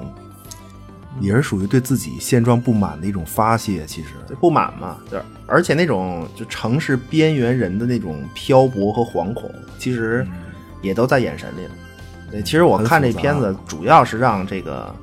[1.19, 10.27] 也是属于对自己现状不满的一种发泄，其实不满嘛，对，而且那种就城市边缘人的那种漂泊和惶恐，其实
[10.83, 11.71] 也都在眼神里了。
[12.37, 14.95] 对，其实我看这片子主要是让这个，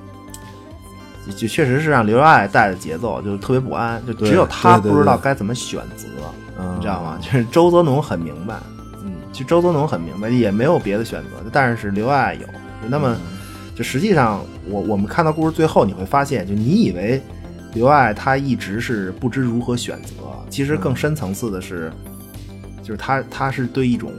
[1.36, 6.08] 就确实是让刘爱带的节奏就特别不安，就只有他不知道该怎么选择，
[6.76, 7.18] 你知道吗？
[7.22, 8.56] 就是 周泽农很明白，
[9.04, 12.48] 嗯，其实周泽农很明白，也没有别的选择，但是刘爱有，
[12.88, 13.16] 那么。
[13.76, 17.20] 就实际上，我我们看到故事最后，你会发现，就你以为
[17.74, 20.14] 刘爱他一直是不知如何选择，
[20.48, 21.92] 其实更深层次的是，
[22.84, 24.12] 就是他他是对一种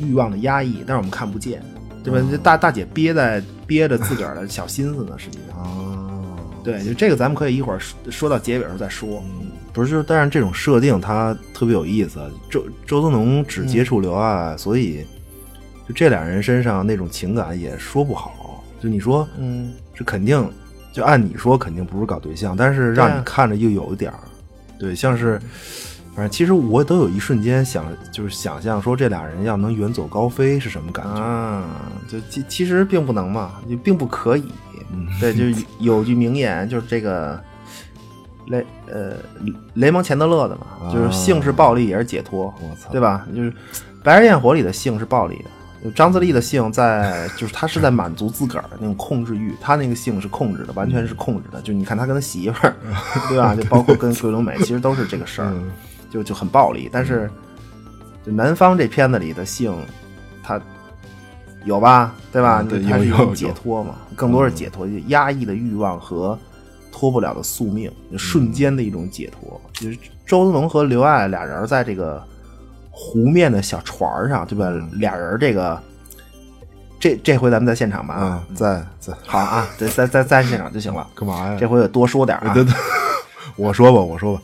[0.00, 1.62] 欲望的压抑，但是我们看不见，
[2.06, 2.28] 对吧？
[2.30, 5.58] 这大大姐憋在憋着自个儿的小心思呢，实际上。
[5.58, 9.22] 哦，对，就这个咱们可以一会儿说到结尾时候再说。
[9.72, 12.18] 不是，就但是这种设定它特别有意思。
[12.48, 15.04] 周周泽农只接触刘爱，所以
[15.86, 18.64] 就这俩人身上那种情感也说不好。
[18.80, 20.48] 就你说，嗯，这肯定，
[20.92, 24.18] 就按你说肯定不是搞对象，但是让你看着又有一点儿，
[24.78, 25.40] 对，像是，
[26.16, 31.62] 反正其实我都有一瞬间想，就是想象说这俩人要能远走高飞是什么感觉啊？
[32.08, 34.46] 就其其实并不能嘛，就并不可以。
[35.20, 35.44] 对，就
[35.78, 37.38] 有句名言，就是这个
[38.46, 39.12] 雷呃
[39.74, 43.26] 雷蒙钱德勒的嘛，就是性是暴力也是解脱，我操，对吧？
[43.36, 43.50] 就是
[44.02, 45.90] 《白日焰火》里的性是暴力的。
[45.94, 51.60] 张自力的性在，就是他是在满足自个儿那种控制欲，他那个性是控制的，完全是控制的。
[51.60, 52.74] 就你看他跟他媳妇儿，
[53.28, 53.54] 对吧？
[53.54, 55.52] 就包括跟桂纶镁，其实都是这个事儿，
[56.10, 56.88] 就就很暴力。
[56.92, 57.30] 但是，
[58.24, 59.74] 就南方这片子里的性，
[60.42, 60.60] 他
[61.64, 62.14] 有吧？
[62.32, 62.62] 对吧？
[62.62, 66.38] 对，他是一种解脱嘛，更多是解脱，压抑的欲望和
[66.92, 69.60] 脱不了的宿命，瞬间的一种解脱。
[69.72, 72.22] 就是周文龙和刘爱俩人在这个
[72.90, 74.70] 湖面的小船上，对吧？
[74.92, 75.80] 俩人这个。
[76.98, 81.06] 这这回咱们在现场吧啊，在在好啊，在在在在现场就行了。
[81.14, 81.56] 干嘛呀？
[81.60, 82.54] 这回得多说点啊。
[82.54, 82.72] 对对，
[83.56, 84.34] 我说吧，我说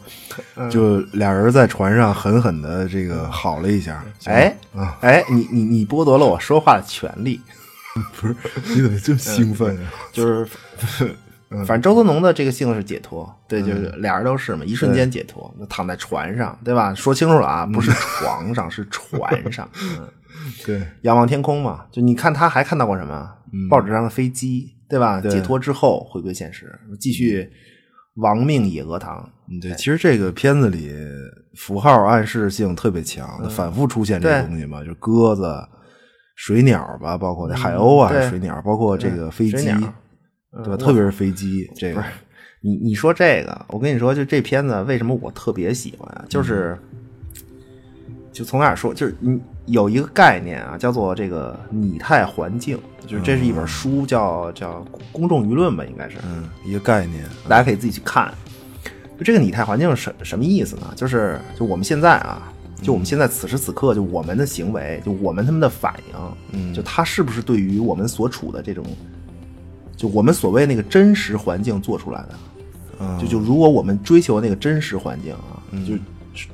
[0.55, 4.05] 吧，就俩人在船上狠狠的这个好了一下。
[4.25, 4.57] 哎，
[5.01, 7.40] 哎，你你你剥夺了我说话的权利。
[8.16, 8.35] 不是，
[8.75, 9.92] 你怎么这么兴奋啊？
[10.12, 10.48] 就是，
[11.66, 16.94] 反正周泽农的这个性是解脱，对，就是俩人都是嘛，一瞬间解脱，躺在船上，对吧？
[16.94, 19.68] 说清楚了啊，不是床上，是船上。
[19.83, 20.09] 嗯。
[20.64, 23.31] 对，仰望天空嘛，就你看他还看到过什么？
[23.68, 25.20] 报纸上的飞机，对吧？
[25.20, 27.53] 解脱之后回归现实，继续
[28.16, 29.29] 亡命野鹅塘。
[29.61, 30.92] 对，其实这个片子里
[31.55, 35.62] 符号暗示性特别强，反复出现这个东西嘛，就鸽子、
[36.37, 39.66] 水鸟吧，包括那海鸥啊，水鸟，包括这个飞机，
[40.64, 40.77] 对吧？
[40.77, 42.03] 特别是飞机，这个
[42.62, 46.25] 你你说这个，我跟你说，就这片子为什么我特别喜欢啊？
[46.29, 46.79] 就是。
[48.33, 58.33] 就从哪说，就是你有一个概念啊，叫做这个拟态环境，就是这是一本书，叫叫公众舆论吧，应该是，嗯，一个概念，大家可以自己去看。
[59.18, 60.90] 就这个拟态环境是什什么意思呢？
[60.97, 66.14] 就是就我们现在啊，就我们现在此时此刻，就我们的行为，就我们他们的反应，
[66.53, 68.83] 嗯，就他是不是对于我们所处的这种，
[69.95, 72.29] 就我们所谓那个真实环境做出来的，
[73.01, 75.95] 嗯，就就如果我们追求那个真实环境啊，就。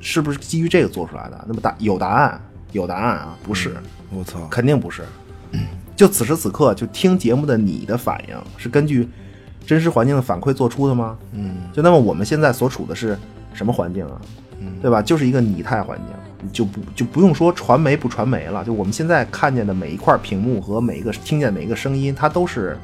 [0.01, 1.45] 是不是基于这个做出来的？
[1.47, 2.41] 那么答有答案，
[2.73, 3.37] 有答案啊？
[3.43, 3.77] 不是，
[4.11, 5.03] 我操，肯定不是。
[5.97, 9.09] 就此时此刻，就听节目的你的反应是根据
[9.67, 11.19] 真实环境的反馈做出的吗？
[11.33, 13.19] 嗯，就那么我们现在所处的是
[13.53, 14.21] 什么环境啊？
[14.61, 15.03] 嗯，对吧？
[15.03, 18.65] 就是一个拟态环境，就不就不用说传媒不传媒了。
[18.65, 22.79] 就我们现在看见的每一块屏幕和每一个听见每一个声音，它都是。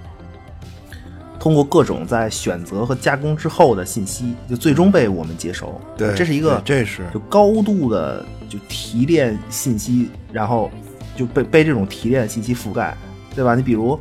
[1.44, 5.78] 通过各种在选择和加工之后的信息，就最终被我们接收。
[5.94, 10.70] 对，这是一个，这是就高度的就提炼信息，然后
[11.14, 12.96] 就被被这种提炼信息覆盖，
[13.35, 13.54] 对吧？
[13.54, 14.00] 你比如，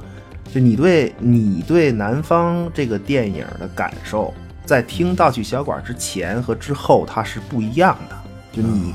[0.54, 8.16] 就你对你对南方这个电影的感受，在听《盗取小馆》之前和之后，它是不一样的。
[8.54, 8.94] 就你，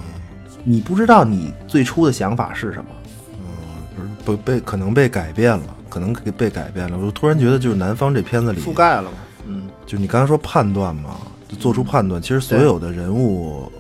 [0.65, 2.91] 你不知道你最初的想法是什么，
[3.99, 5.75] 嗯，不被可能被改变了。
[5.89, 11.17] 可能给被改变了，我突然觉得就是南方这片子里覆盖了嘛，嗯，就你刚才说判断嘛，
[11.49, 13.71] 就做出判断，其实所有的人物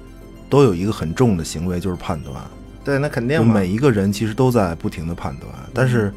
[0.48, 2.34] 都有一个很重的行为，就是判断。
[2.84, 6.12] 对，那肯定每一个人其实都在不停的判断，但是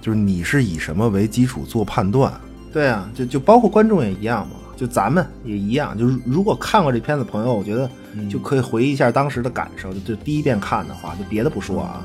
[0.00, 2.32] 就是你是以什么为基础做判断？
[2.72, 7.88] 对啊，就就包括观众也一样嘛，就咱们也一样，就是如果看过这片子朋友，我觉得
[8.28, 12.02] 就可以回忆一下当时的感受，就就第一遍看的话，就别的不说啊。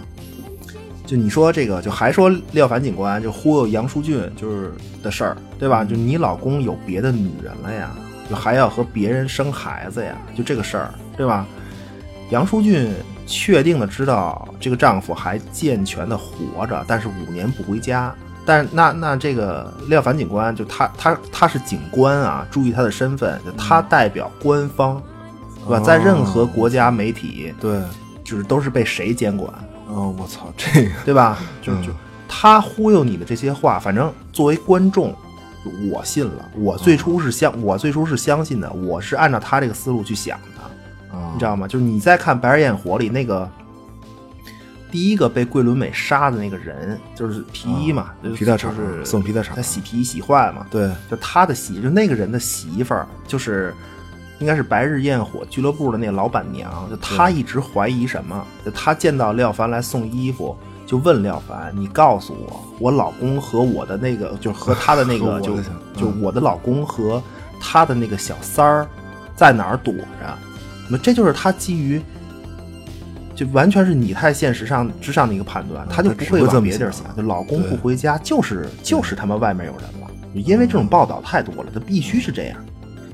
[1.11, 4.71] 就你说这个，就还说廖凡警官就忽悠杨淑俊就是
[5.03, 5.83] 的事儿，对吧？
[5.83, 7.91] 就你老公有别的女人了呀，
[8.29, 11.45] 就还要和别人生孩子呀，就这个事儿，对吧？
[12.29, 12.93] 杨淑俊
[13.27, 18.15] 确定的知道这个丈夫还健全的活着，但是五年不回家。
[18.45, 25.03] 但那那这个廖凡警官就他他他是警官啊，注意他的身份，就他代表官方，
[25.67, 25.79] 对吧？
[25.81, 27.81] 在任何国家媒体，对，
[28.23, 29.53] 就是都是被谁监管？
[29.93, 31.37] 哦，我操，这个对吧？
[31.61, 31.91] 就就
[32.27, 35.13] 他忽悠你的这些话，反正作为观众，
[35.91, 36.49] 我信了。
[36.55, 41.67] 我最初是相，我最初是相信的，我是按照他这个思路去想的，你知道吗？
[41.67, 43.49] 就是你在看《白日焰火》里那个
[44.89, 53.73] 第一个被桂纶镁杀的那个人，就是皮衣嘛，皮带厂是送皮带厂，他洗皮洗坏嘛，对，就他的媳，就那个人的媳妇儿，就是。
[54.41, 58.43] 应该是白日焰火俱乐部的那个老板娘，就她一直怀疑什么？
[58.65, 65.57] 就她见到廖凡来送衣服，就问廖凡：“你告诉我，我老公和我的那个，就和他的那个， 就
[65.95, 67.21] 就我的老公和
[67.59, 68.87] 他的那个小三儿，
[69.35, 70.37] 在哪儿躲着？”
[70.89, 72.01] 那么这就是他基于，
[73.35, 77.15] 就完全是你太现实上之上的一个判断，他就不会往别地儿想。
[77.15, 82.57] 就老公不回家，就是就是他妈外面有人了，因为这种报道太多了，他必须是这样。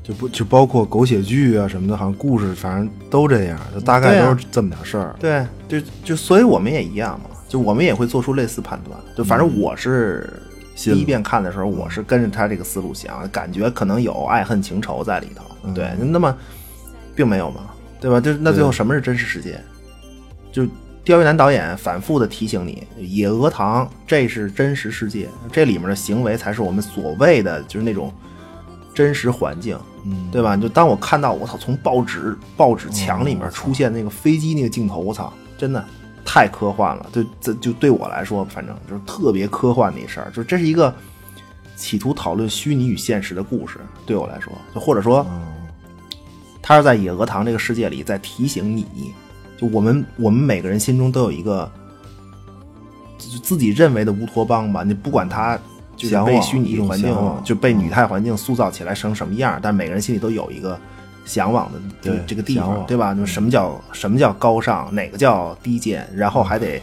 [0.07, 5.13] 就不就包括狗血剧啊什么的，好像故事反正都这样，就大概都是这么点事儿。
[5.19, 8.97] 对，就就所以我们也一样嘛，就我们也会做出类似判断。
[9.17, 10.41] 就反正我是
[10.77, 15.43] 第一遍看的时候，我是跟着他这个思路想，感觉可能有爱恨情仇在里头。
[15.73, 16.33] 对，那么
[17.13, 17.65] 并没有嘛，
[17.99, 18.21] 对吧？
[18.21, 19.61] 就那最后什么是真实世界？
[20.53, 20.65] 就
[21.03, 28.09] 刁亦男导演反复的提醒你，野鹅塘这是真实世界，这里面的行为才是我们所谓的就是那种。
[28.93, 29.77] 真实环境，
[30.09, 30.55] 嗯，对吧？
[30.55, 35.83] 就当我看到我操，从报纸报纸墙里面出现那个飞机那个镜头，我操，真的
[36.23, 37.05] 太科幻了。
[37.11, 40.31] 就这就对我来说，反正就是特别科幻的一事儿。
[40.31, 40.93] 就这是一个
[41.75, 45.25] 企图讨论虚拟与现实的故事，对我来说，就或者说，
[46.61, 48.85] 他是在野鹅塘这个世界里在提醒你，
[49.57, 51.69] 就我们我们每个人心中都有一个
[53.43, 55.59] 自己认为的乌托邦吧，你不管他
[55.97, 60.79] 就是被虚拟环境就被女态环境塑造起来成什么样，但每个人心里都有一个
[61.25, 63.13] 向往的这这个地方，对吧？
[63.13, 66.81] 就什么叫什么叫高尚，哪个叫低贱，然后还得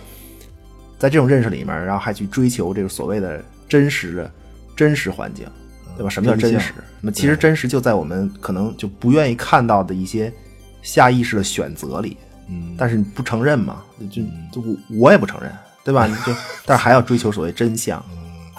[0.99, 4.31] 在这种认识里面，然后还去追求这个所谓的真实的
[4.77, 5.47] 真实环境。
[5.97, 6.11] 对吧？
[6.11, 6.73] 什么叫真实？
[7.01, 10.33] 那么其实真实就在我们可能就不愿意看到的一些
[10.83, 12.17] 下意识的选择里。
[12.49, 13.81] 嗯，但是你不承认嘛？
[14.11, 14.61] 就就
[14.99, 15.53] 我也不承认，
[15.85, 16.09] 对吧？
[16.27, 16.33] 就
[16.67, 18.05] 但是还要追求所谓真相。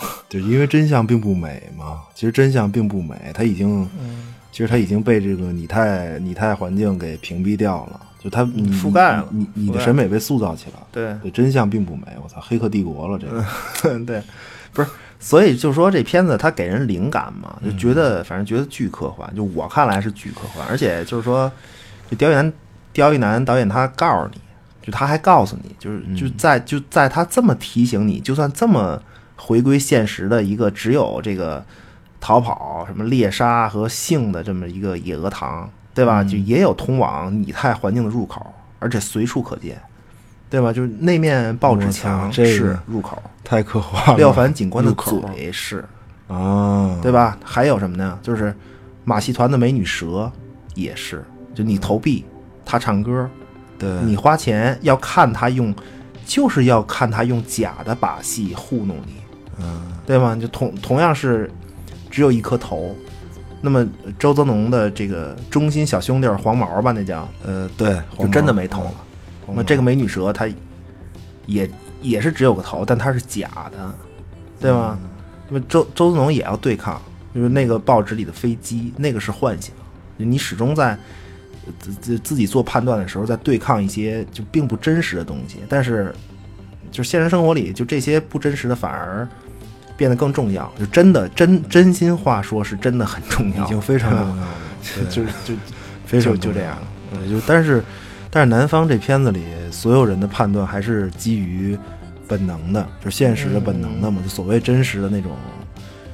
[0.02, 2.02] 嗯， 对，因为真相并不美嘛。
[2.14, 3.88] 其实真相并不美，它已经，
[4.52, 8.02] 其实它已经被这个拟态拟态环境给屏蔽掉了。
[8.20, 10.88] 就它覆盖了，你你的审美被塑造起来了。
[11.22, 12.04] 对，真相并不美。
[12.24, 14.00] 我操，黑客帝国了这个。
[14.04, 14.22] 对，
[14.74, 14.90] 不是。
[15.20, 21.52] 所以就说这片子它给人灵感嘛，就觉得反正觉得巨科幻，就我看来是巨科幻，而且就是说，
[22.10, 22.54] 这刁亦男
[22.92, 24.42] 刁亦男导演他告诉你，
[24.82, 29.02] 就他还告诉你，就是就在就在他这么提醒你，就算这么
[29.36, 31.64] 回归现实的一个只有这个
[32.20, 36.24] 逃跑、什么猎杀和性的这么一个野鹅塘，对吧？
[36.24, 39.82] 就也有通往拟态环境的入口，而且随处可见。
[40.48, 40.72] 对吧？
[40.72, 44.18] 就是那面报纸墙是入口，太刻画了。
[44.18, 45.84] 廖凡警官的嘴是
[46.30, 47.38] 啊，对吧？
[47.44, 48.18] 还有什么呢？
[48.22, 48.56] 就是
[49.04, 50.32] 马戏团的美女蛇
[50.76, 51.26] 也是。
[51.54, 52.24] 就你投币，
[52.64, 53.30] 他唱歌，
[53.78, 55.76] 对你花钱要看他用，
[56.26, 59.16] 就是要看他用假的把戏糊弄你，
[59.60, 60.36] 嗯，对吗？
[60.36, 61.50] 就同同样是
[62.10, 62.96] 只有一颗头，
[63.62, 63.88] 那么
[64.20, 68.94] 周泽农的这个中心小兄弟黄毛吧，那叫呃，对，就真的没头了。
[69.54, 70.48] 那这个美女蛇，它
[71.46, 71.70] 也
[72.02, 73.96] 也是只有个头，但它是假的，
[74.60, 74.98] 对吗？
[75.48, 77.00] 那么周周泽农也要对抗，
[77.34, 79.72] 就是那个报纸里的飞机，那个是幻想。
[80.18, 80.98] 你始终在
[82.00, 85.60] 自自己做判断的时候，在对抗一些就并不真实的东西。
[85.70, 86.14] 但是，
[86.92, 89.28] 就现实生活里，就这些不真实的反而
[89.98, 90.72] 变得更重要。
[90.78, 94.48] 就真的真真心话说，是真的很重要，已经非常重要了。
[95.10, 95.60] 就就
[96.06, 96.78] 非常就这样。
[97.12, 97.84] 对，就但是。
[98.32, 101.78] 但是南方这片子里，所有人的判断还是基于
[102.28, 105.32] 本能的，就是现实的本能的嘛，就所谓真实的那种。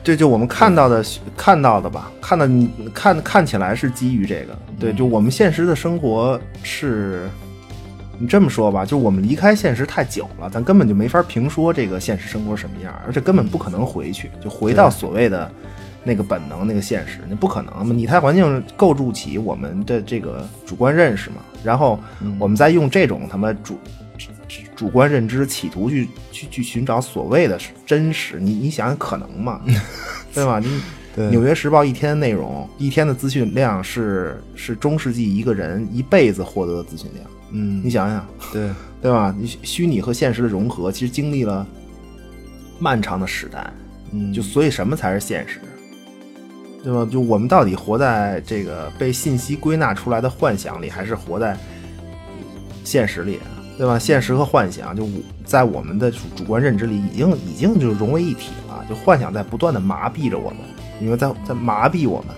[0.03, 1.03] 对，就我们看到的
[1.35, 4.55] 看到的吧，看到你看看起来是基于这个。
[4.79, 7.27] 对，就我们现实的生活是，
[8.21, 15.51] 你这么说吧，就是我们离开现实太久了，咱根本就没法评说这个现实生活什么样，而且根本不可能回去，就回到所谓的。
[16.03, 17.93] 那个本能，那个现实，那不可能嘛？
[17.93, 21.99] 拟态环境构筑起我们的这个主观认识嘛，然后
[22.39, 23.77] 我们再用这种他妈主
[24.75, 27.55] 主观认知，企图去去去寻找所谓的
[27.85, 29.61] 真实，你你想想可能吗？
[30.33, 30.57] 对吧？
[30.57, 30.81] 你
[31.29, 37.23] 《纽约时报》一天内容，一天的资讯量是是中世纪一个人一辈子获得的资讯量。
[37.51, 38.69] 嗯，你想想，对
[39.01, 39.33] 对吧？
[39.37, 41.65] 你虚拟和现实的融合，其实经历了
[42.79, 43.71] 漫长的时代。
[44.11, 45.59] 嗯，就所以什么才是现实？
[46.83, 47.07] 对吧？
[47.09, 51.55] 就我们到底活在这个被信息归纳出来的幻想里，还是活在
[52.83, 53.39] 现实里？
[53.77, 53.97] 对吧？
[53.97, 55.07] 现实和幻想，就
[55.45, 58.85] 在我们的主主观认知里，已经已经就融为一体了。
[58.89, 60.59] 就幻想在不断的麻痹着我们，
[60.99, 62.35] 因为在在麻痹我们，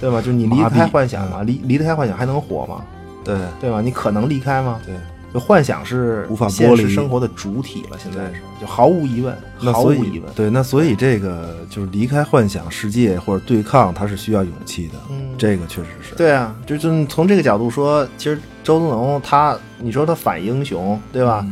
[0.00, 0.20] 对吧？
[0.20, 1.42] 就你离开幻想吗？
[1.42, 2.84] 离离得开幻想还能活吗？
[3.24, 3.80] 对对吧？
[3.80, 4.80] 你可能离开吗？
[4.84, 4.94] 对。
[5.32, 9.34] 就幻想是无法剥离生活的主体了，现在是就毫无疑问，
[9.72, 10.30] 毫无疑问。
[10.34, 14.94] 对，那所以这个就是离开幻想世界或者对抗，它是需要勇气的。
[15.08, 16.14] 嗯，这个确实是。
[16.16, 21.46] 对啊，就就从这个角度说，其实周冬龙他，你说他反英雄，对吧？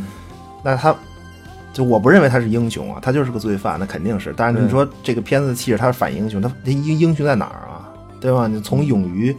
[0.63, 0.95] 那他
[1.73, 4.35] 就我不认为他是英雄啊，他就是个罪犯，那肯定是。
[4.37, 7.89] 但是你说这个片子气质他是反英雄，他英英雄在哪儿啊？
[8.21, 8.47] 对吧？
[8.47, 9.35] 你从勇于。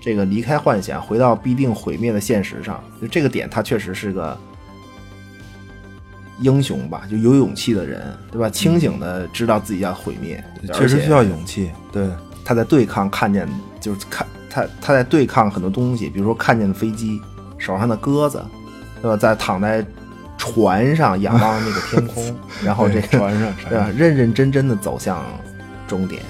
[0.00, 4.36] 这个离开幻想，回到必定毁灭的现实上，就这个点，他确实是个
[6.40, 7.02] 英雄吧？
[7.10, 8.48] 就有勇气的人，对吧？
[8.48, 10.42] 清醒的知道自己要毁灭，
[10.72, 11.70] 确实需要勇气。
[11.92, 12.08] 对，
[12.42, 13.46] 他在对抗，看见
[13.78, 17.20] 就是看他他在对抗很多东西，比如说看见的飞机，
[17.58, 18.42] 手上的鸽子，
[19.02, 19.14] 对吧？
[19.18, 19.84] 在躺在
[20.38, 22.34] 船上仰望那个天空，
[22.64, 23.90] 然后这个船上，对吧？
[23.94, 25.22] 认认真真的走向
[25.86, 26.22] 终点，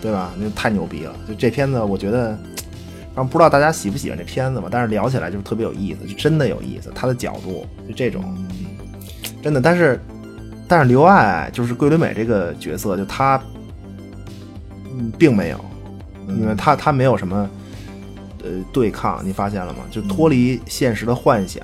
[0.00, 0.30] 对吧？
[0.38, 1.12] 那太牛逼了！
[1.26, 2.38] 就这片子，我觉得。
[3.12, 6.92] 然后不知道大家喜不喜欢这片子吧，但是聊起来就是特别有意思，就真的有意思。
[6.94, 8.22] 他的角度就这种，
[9.42, 9.60] 真的。
[9.60, 10.00] 但是，
[10.68, 13.42] 但是刘爱就是桂纶镁这个角色，就他，
[14.96, 15.60] 嗯，并没有，
[16.28, 17.50] 因为他他没有什么，
[18.44, 19.20] 呃，对抗。
[19.26, 19.80] 你发现了吗？
[19.90, 21.62] 就脱离现实的幻想，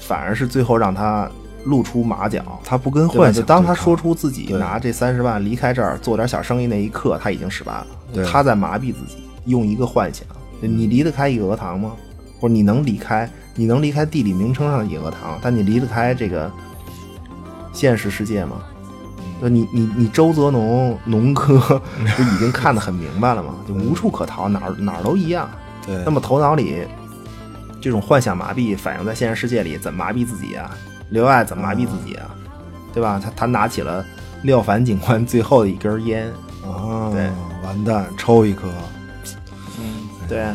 [0.00, 1.30] 反而是最后让他
[1.66, 2.58] 露出马脚。
[2.64, 3.44] 他不跟幻想。
[3.44, 7.86] 当他说出自己拿这三十万离开这儿做点小生意那一刻，他已经失败了。
[8.24, 9.22] 他在麻痹自己。
[9.46, 10.26] 用一个幻想，
[10.60, 11.92] 你离得开野鹅塘吗？
[12.40, 13.28] 或者你能离开？
[13.54, 16.50] 你能离开地理名称上的野鹅塘，但你离得开这个
[17.72, 18.62] 现实世界吗？
[19.40, 21.58] 就你你你周泽农农哥
[22.16, 23.56] 不已经看得很明白了吗？
[23.66, 25.48] 就无处可逃，哪儿哪儿都一样。
[25.84, 26.86] 对，那么头脑里
[27.80, 30.70] 这种幻想麻痹反映在现实世界里，怎么麻痹自己啊？
[31.10, 32.30] 刘爱怎么麻痹自己啊？
[32.94, 33.20] 对吧？
[33.22, 34.04] 他他拿起了
[34.42, 36.32] 廖凡警官最后的一根烟
[36.64, 37.28] 啊，对，
[37.64, 38.68] 完蛋，抽一颗。
[40.22, 40.46] 嗯，对，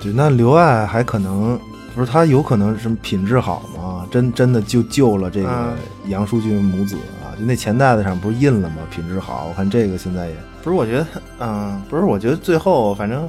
[0.00, 1.58] 对，那刘爱还可能
[1.94, 4.06] 不是他有可能什么品质好吗？
[4.10, 5.74] 真真的就救了这个
[6.08, 7.32] 杨淑君母子啊。
[7.38, 8.76] 就那钱袋子上不是印了吗？
[8.90, 10.76] 品质好，我看这个现在也不是。
[10.76, 11.06] 我觉得，
[11.40, 12.02] 嗯，不是。
[12.04, 13.28] 我觉得最后反正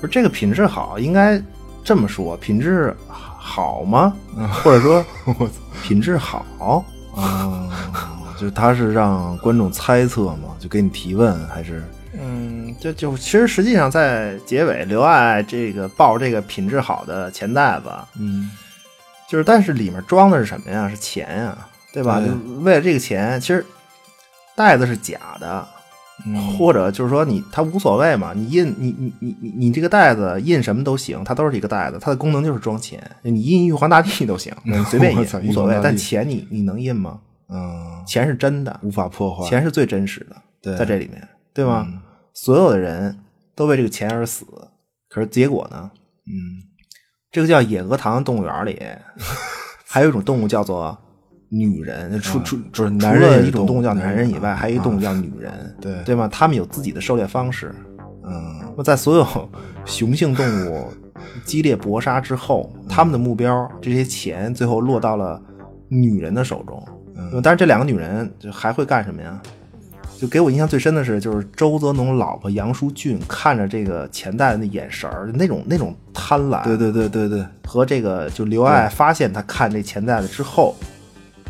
[0.00, 1.42] 不是这个品质好，应该
[1.82, 4.14] 这么说，品质好吗？
[4.62, 5.04] 或者说
[5.82, 6.44] 品质好
[7.16, 7.68] 啊？
[8.38, 11.82] 就他是让观众猜测嘛，就给你提问，还是
[12.20, 18.50] 嗯，就就其实实际上在结尾，刘爱这个抱这个品质好的钱袋子，嗯，
[19.28, 20.88] 就是但是里面装的是什么呀？
[20.88, 21.56] 是钱呀。
[21.94, 22.22] 对吧？
[22.22, 22.32] 就
[22.62, 23.62] 为了这个钱，其实
[24.56, 25.68] 袋子是假的，
[26.56, 28.32] 或者就是说你它无所谓嘛。
[28.34, 32.98] 你印你你你你你这个袋子印什么都行，它都是一个袋子，它的功能就是装钱。
[33.20, 35.78] 你印玉皇大帝 都行，你随便印无所谓。
[35.82, 37.18] 但钱你你能印吗？
[37.50, 39.46] 嗯，钱是真的，无法破坏。
[39.46, 40.26] 钱是最真实
[40.62, 41.86] 的，在这里面，对吗？
[42.32, 43.18] 所有的人
[43.54, 44.46] 都为这个钱而死，
[45.08, 45.90] 可是结果呢？
[46.26, 46.62] 嗯，
[47.30, 48.80] 这个叫野鹅塘动物园里
[49.86, 50.98] 还有一种动物叫做。
[51.54, 56.26] 女人，除除除了一种动物叫男人以外，还有一动物叫女人，对对吗？
[56.26, 57.70] 他们有自己的狩猎方式。
[58.24, 59.50] 嗯，那在所有
[59.84, 60.90] 雄性动物
[61.44, 65.38] 激烈搏杀之后，他们的目标，这些钱最后落到了
[65.88, 66.82] 女人的手中。
[67.16, 69.38] 嗯，但是这两个女人就还会干什么呀？
[70.22, 76.62] 就给我印象最深的是，就是周泽农老婆杨淑俊看着这个钱袋的眼神儿，那种那种贪婪。
[76.62, 80.76] 对对对对对，和这个就刘爱发现他看这钱袋子之后。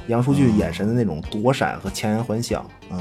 [0.09, 2.99] 杨淑俊眼神的那种躲闪和强颜欢笑，嗯，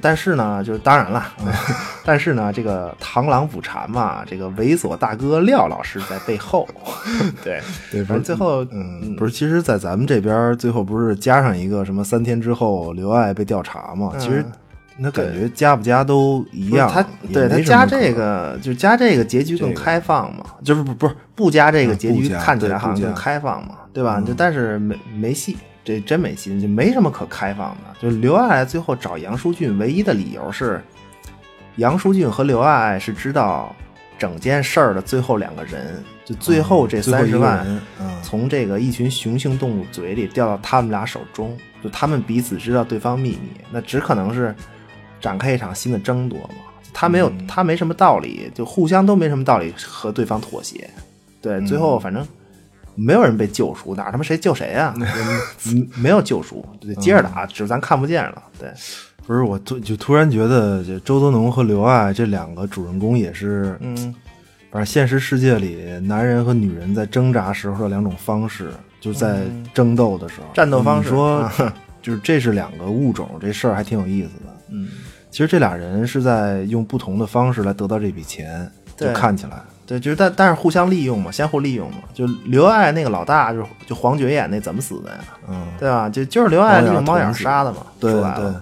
[0.00, 1.24] 但是呢，就是当然了，
[2.04, 6.66] 但是呢，这个螳螂捕蝉嘛，这个猥琐大哥廖老师在背后
[7.44, 7.60] 对
[7.90, 14.12] 对，反正最后，嗯，不是，其实，在咱们这边，最后不是加上一个什么三天之后刘爱被调查嘛？
[14.18, 14.44] 其实
[14.96, 20.44] 那感觉加不加都一样，他对他加这个就加这个结局更开放嘛？
[20.64, 23.74] 就是不不是不加这个结局看起来好像更开放嘛？
[23.92, 24.22] 对吧？
[24.24, 28.00] 就但是没没戏，这真没心，就没什么可开放的。
[28.00, 30.82] 就刘爱爱最后找杨淑俊，唯一的理由是，
[31.76, 33.76] 杨淑俊和刘爱爱是知道
[34.18, 37.66] 整件事儿的最后两个人，就最后这三十万
[38.22, 44.54] 从这个一群雄性动物嘴里掉到他们俩手中，就他们彼此知道对方秘密，那只可能是
[45.20, 46.54] 展开一场新的争夺嘛。
[46.94, 50.88] 他没有，他没什么道理，就互相都没什么道理和对方妥协。
[51.42, 52.26] 对，最后反正。
[52.94, 54.94] 没有人被救赎，哪他妈谁救谁啊？
[55.96, 56.64] 没有救赎，
[57.00, 58.42] 接着打，只是咱看不见了。
[58.58, 58.72] 对，
[59.26, 63.96] 不是我突就突然觉得，这周泽农和刘爱这两个主人公也是，嗯，
[64.70, 68.70] 反正现实世界里男人和女人在挣扎时候的两种方式，
[69.00, 69.42] 就在
[69.72, 71.08] 争斗的时候，战斗方式。
[71.08, 71.50] 说
[72.02, 74.56] 就是这是两个物种，这事儿还挺有意思的。
[74.70, 74.88] 嗯，
[75.30, 79.62] 其实这俩人是在用不同的方式来得到这笔钱，就看起来。
[79.86, 81.98] 对，就是但但是互相利用嘛，相互利用嘛。
[82.14, 85.18] 就刘爱那个老大，就就黄觉演那怎么死的呀？
[85.48, 86.08] 嗯，对吧？
[86.08, 87.78] 就就是刘爱利用猫眼杀的嘛。
[88.00, 88.52] 对对，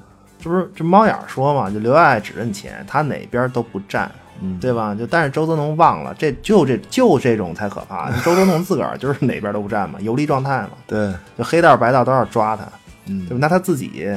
[0.40, 1.70] 这不是这猫眼说嘛？
[1.70, 4.10] 就刘爱只认钱，他哪边都不占，
[4.60, 4.94] 对吧？
[4.94, 8.10] 就但是周泽农忘了，这就这就这种才可怕。
[8.24, 10.70] 周泽农自个儿就是哪边都不占嘛，游离状态嘛。
[10.86, 12.64] 对，就黑道白道都要抓他，
[13.06, 13.38] 嗯，对吧？
[13.40, 14.08] 那他自己。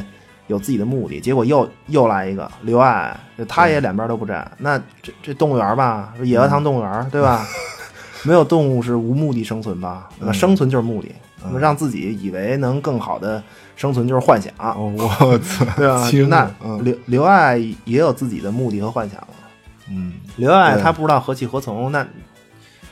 [0.47, 3.15] 有自己的目的，结果又又来一个刘爱，
[3.47, 4.49] 他也两边都不占。
[4.59, 7.45] 那这这动物园吧，野鹅塘动物园，对吧？
[8.23, 10.09] 没有动物是无目的生存吧？
[10.19, 11.11] 那生存就是目的，
[11.43, 13.41] 那么让自己以为能更好的
[13.75, 14.51] 生存就是幻想。
[14.59, 16.09] 我操， 对吧？
[16.27, 16.49] 那
[16.81, 19.19] 刘刘爱也有自己的目的和幻想
[19.89, 22.05] 嗯，刘爱他不知道何去何从，那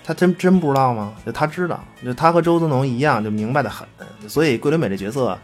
[0.04, 1.14] 他真真不知道吗？
[1.26, 3.88] 就他知道，就他和周泽农一样，就明白的很。
[4.28, 5.38] 所以桂纶镁这角色。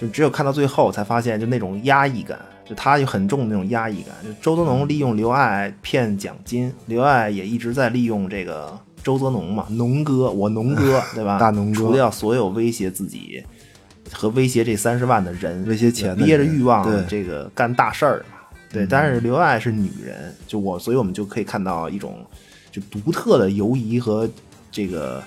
[0.00, 4.14] 就只有看到最后才发现，就那种压抑感，就他有很重的那种压抑感。
[4.24, 11.38] 就周泽农利用刘爱骗奖金，刘爱也一直在利用这个周泽农嘛，农哥，我农哥， 对吧？
[11.38, 13.44] 大农哥，除掉所有威胁自己
[14.10, 18.38] 和威胁这三十万的人，威胁钱，憋着欲望，这个干大事儿嘛。
[18.72, 22.24] 对，但是刘爱是女人，就我，所以我们就可以看到一种
[22.70, 24.26] 就独特的游移和
[24.72, 25.22] 这个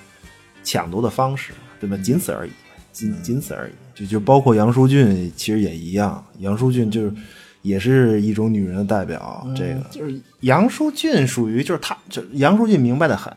[0.63, 1.95] 抢夺的方式，对吧？
[2.01, 2.51] 仅此而已，
[2.93, 3.73] 仅仅此而已。
[3.93, 6.23] 就就包括杨淑俊，其实也一样。
[6.39, 7.13] 杨淑俊就是
[7.61, 9.45] 也是一种女人的代表。
[9.55, 13.31] 这个就是杨淑俊，属于就是他，就杨淑俊明白的很，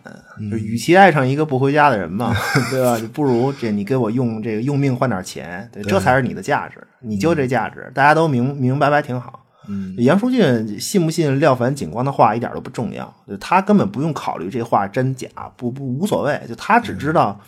[0.51, 2.35] 就与其爱上一个不回家的人嘛，
[2.71, 2.99] 对吧？
[2.99, 9.43] 就不如这你给我用这个用命换点钱，对，这才是你的价值，你就这价值，大家都明明明白白挺好。
[9.69, 17.39] 嗯，杨淑俊信不信廖凡警官的话一点都不重要，就他根本不用考虑这话真假，不不无所谓，就他只知道，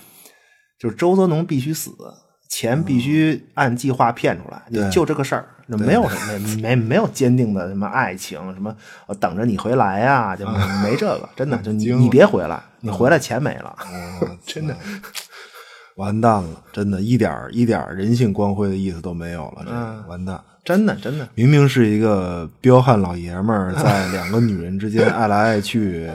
[0.78, 1.92] 就是周泽农必须死。
[2.50, 8.74] 钱必须按计划骗出来，就就这个事儿，没有什么没没有坚定的什么爱情，什么
[9.20, 10.46] 等着你回来呀，就
[10.82, 13.76] 没这个，真的 就你你别回来，你回来钱没了，
[14.46, 14.74] 真的
[15.96, 26.10] 完蛋了，真的一点一点人性光辉的意思都没有了，这完蛋，真的真的，明明是一个彪悍老爷们儿在两个女人之间 爱来爱去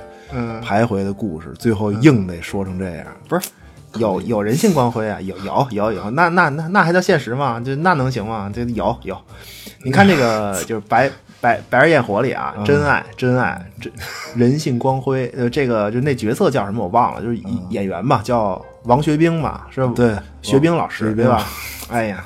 [0.64, 3.48] 徘徊的故事，最后硬得说成这样，不是。
[3.96, 7.60] 有有人性光辉啊，有有有有，那那那那还叫现实吗？
[7.60, 8.52] 就那能行吗？
[8.54, 9.18] 这有有，
[9.84, 13.92] 你看这个 就是《白白白日焰火》里啊，真爱真爱，这
[14.36, 15.32] 人性光辉。
[15.38, 17.38] 呃，这个就那角色叫什么我忘了，就是
[17.70, 19.94] 演员嘛，叫王学兵嘛，是吧？
[19.96, 21.46] 对，学兵老师对吧？
[21.90, 22.24] 哎呀，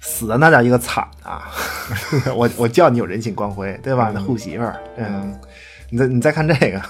[0.00, 1.44] 死的那叫一个惨啊！
[2.34, 4.10] 我我叫你有人性光辉对吧？
[4.12, 5.38] 那护媳妇儿，嗯，
[5.90, 6.82] 你再你再看这个。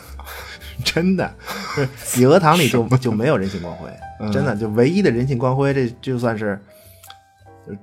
[0.84, 1.30] 真的，
[2.16, 3.88] 野鹅堂里就就没有人性光辉，
[4.32, 6.60] 真的就唯一的人性光辉，这就算是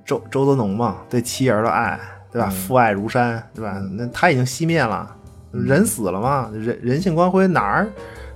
[0.04, 1.98] 周周泽农嘛，对妻儿的爱，
[2.32, 2.48] 对吧？
[2.48, 3.80] 父爱如山，对吧？
[3.92, 5.14] 那他已经熄灭了，
[5.52, 7.88] 人死了嘛，人人性光辉哪儿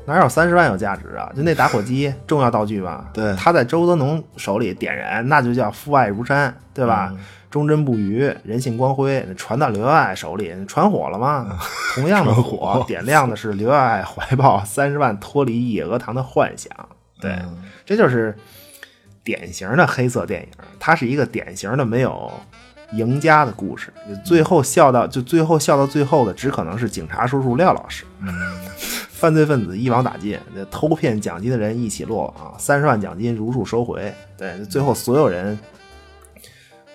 [0.06, 1.30] 哪有三十万有价值啊？
[1.36, 3.08] 就那打火机重要道具吧？
[3.14, 7.12] 对，他在周泽农手里点燃，那就叫父爱如山，对吧？
[7.50, 11.58] 忠贞不渝，人性光辉，传到刘爱手里，传火了吗？
[11.94, 16.70] 同样的火，点亮的是刘爱怀抱三十万脱离野鹅塘的幻想。
[17.20, 17.36] 对，
[17.84, 18.36] 这就是
[19.24, 20.48] 典型的黑色电影，
[20.78, 22.30] 它是一个典型的没有
[22.92, 23.92] 赢家的故事。
[24.24, 28.04] 最后笑到就最后笑到最后的，只可能是警察叔叔廖老师。
[29.10, 30.38] 犯罪分子一网打尽，
[30.70, 34.14] 偷骗奖金的人一起落网，三十万奖金如数收回。
[34.38, 35.58] 对，最后所有人。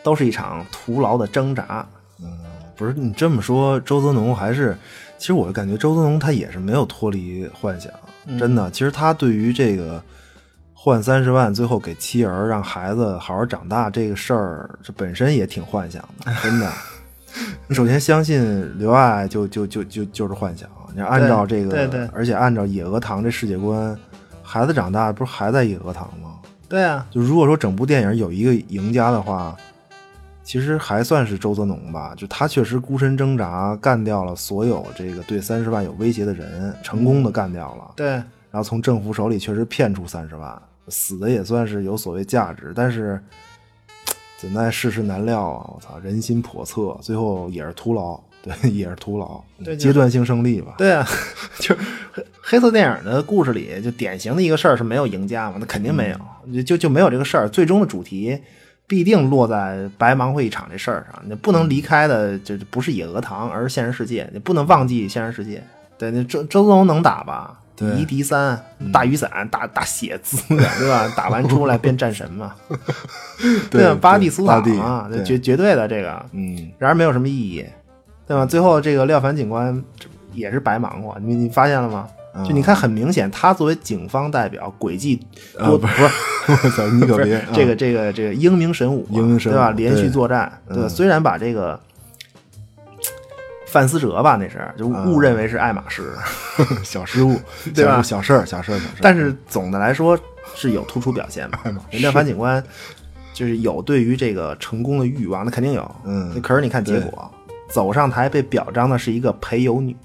[0.06, 1.84] 都是一场徒劳的挣扎。
[2.22, 2.30] 嗯，
[2.78, 4.78] 不是你这么说，周泽农还是，
[5.18, 7.91] 其实我感觉周泽农他也是没有脱离幻想，
[8.38, 8.70] 真的。
[8.70, 9.99] 其实他对于这个
[10.76, 16.72] 换三十万，最后给妻儿让孩子好好长大这个事儿，这本身也挺幻想的， 真的。
[17.68, 20.70] 你首先相信刘爱，就就就就就是幻想。
[20.93, 23.97] 你按照这个，对对，而且按照野鹅塘这世界观，
[24.43, 26.36] 孩子长大不是还在野鹅塘吗？
[26.70, 29.53] 对啊，就如果说整部电影有一个赢家的话。
[30.45, 37.91] 其实还算是周泽农吧，就他确实孤身挣扎，干掉了所有这个对三十万有威胁的人，成功的干掉了。
[37.95, 42.71] 对，然后从政府手里确实骗出三十万，死的也算是有所谓价值。
[42.75, 43.19] 但是
[44.37, 45.71] 怎奈世事难料啊！
[45.73, 49.43] 我操，人心叵测，最后也是徒劳，对， 也是徒劳。
[49.63, 50.75] 对，阶段性胜利吧。
[50.77, 51.03] 对啊，
[51.57, 51.77] 就是
[52.39, 55.57] 黑色电影的故事里，就典型的一个事儿是没有赢家嘛？
[55.59, 57.49] 那肯定没有，就就没有这个事儿。
[57.49, 58.39] 最终的主题。
[58.88, 64.29] 必定落在白忙活一场这事儿上，你不能离开的就不是野鹅塘，而是现实世界。
[64.31, 65.63] 你不能忘记现实世界。
[65.97, 67.59] 对，那周周泽龙能打吧？
[67.97, 68.57] 一敌三，
[68.93, 71.11] 大雨伞，大大血字， 对吧？
[71.15, 72.55] 打完出来变战神嘛？
[73.69, 77.65] 对，巴蒂苏塔啊，绝绝对的这个，嗯，然而没有什么意义，
[78.25, 78.45] 对吧？
[78.45, 79.83] 最后这个廖凡警官
[80.31, 82.07] 也是白忙活，你你发现了吗？
[82.43, 85.25] 就你看，很明显，他作为警方代表，诡计
[85.57, 86.03] 多不是？
[86.51, 89.71] 我操，你可别 这个这个这个英明神武，英明神武对吧？
[89.71, 91.79] 连续作战，对，虽然把这个
[93.67, 96.13] 范思哲吧，那是就误认为是爱马仕，
[96.83, 97.39] 小失误，
[97.73, 98.01] 对吧？
[98.01, 98.99] 小事儿，小事儿，小事儿。
[99.01, 100.17] 但是总的来说
[100.55, 101.59] 是有突出表现嘛？
[101.91, 102.61] 廖凡警官
[103.33, 105.95] 就是有对于这个成功的欲望，那肯定有。
[106.03, 107.31] 嗯，可是你看结果，
[107.69, 109.95] 走上台被表彰的是一个陪游女。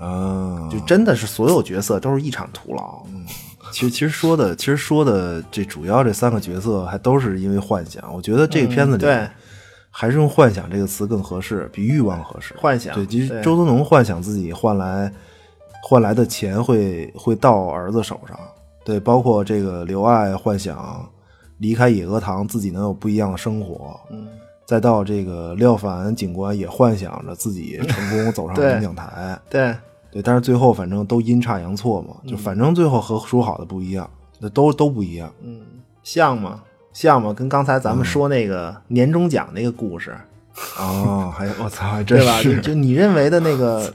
[0.00, 3.02] 啊，就真的是所有角色都是一场徒劳。
[3.08, 3.24] 嗯，
[3.70, 8.02] 其实 其实说的，其实说的这主要这三个角色还都是因为幻想。
[8.14, 9.28] 我觉得这个片子里，对，
[9.90, 12.54] 还是用幻想这个词更合适，比欲望合适。
[12.58, 15.12] 幻想，对，其实周泽农幻想自己换来
[15.82, 18.38] 换来的钱会会到儿子手上。
[18.82, 21.06] 对，包括这个刘爱幻想
[21.58, 24.00] 离开野鹅塘，自己能有不一样的生活。
[24.10, 24.26] 嗯。
[24.66, 29.38] 再到这个廖凡警官也幻想着自己成功走上领奖台。
[29.50, 29.76] 对。
[30.12, 34.08] 对，但是最后反正都阴差阳错嘛，就反正最后和说好的不一样，
[34.38, 35.32] 那都都不一样。
[35.42, 35.60] 嗯，
[36.02, 36.62] 像吗？
[36.92, 37.32] 像吗？
[37.32, 40.16] 跟刚才咱们说那个年终奖那个故事
[40.78, 43.94] 哦，还我操，还真是就你认为的那个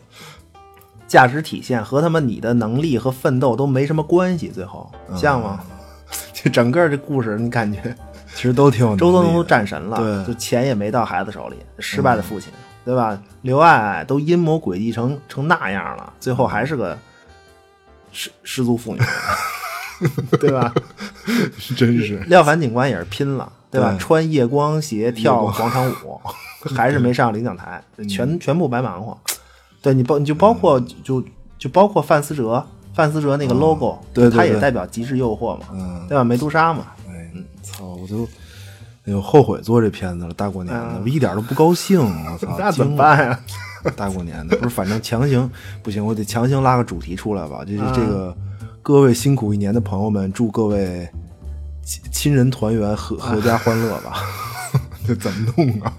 [1.06, 5.60] 价值体现和他妈你的能力和奋斗都没什么关系，最后像吗？
[6.34, 7.80] 就整个这故事，你感觉
[8.34, 8.96] 其实都挺有。
[8.98, 12.52] 周泽农都战神了，就钱也没到孩子手里，失败的父亲，
[12.86, 13.20] 对吧？
[13.42, 16.98] 刘爱爱都阴谋诡计成成那样了，最后还是个
[18.12, 19.02] 失失足妇女，
[20.40, 20.74] 对吧？
[21.76, 22.18] 真是。
[22.28, 23.96] 廖凡警官也是拼了，对吧？
[24.00, 26.22] 穿夜光鞋跳广场舞，
[26.76, 29.18] 还是没上领奖台，全全部白忙活。
[29.82, 31.24] 对你包你就包括就
[31.58, 35.66] 就包括范思哲，范思哲那个 logo，对，他也代表极致诱惑嘛，
[36.08, 36.24] 对吧？
[36.24, 36.88] 梅杜莎嘛。
[37.08, 37.32] 哎，
[37.62, 37.86] 操！
[37.86, 38.08] 我
[39.06, 42.00] 就哎呦后悔做这片子了，大过年的，我一点都不高兴。
[42.00, 43.40] 我操， 那怎么办呀？
[43.96, 45.50] 大过年的，不是，反正强行
[45.84, 47.64] 不行，我得强行拉个主题出来吧。
[47.64, 48.36] 就是这个
[48.82, 51.08] 各位辛苦一年的朋友们，祝各位
[51.84, 54.14] 亲亲人团圆，阖阖家欢乐吧。
[55.08, 55.94] 这怎么弄啊？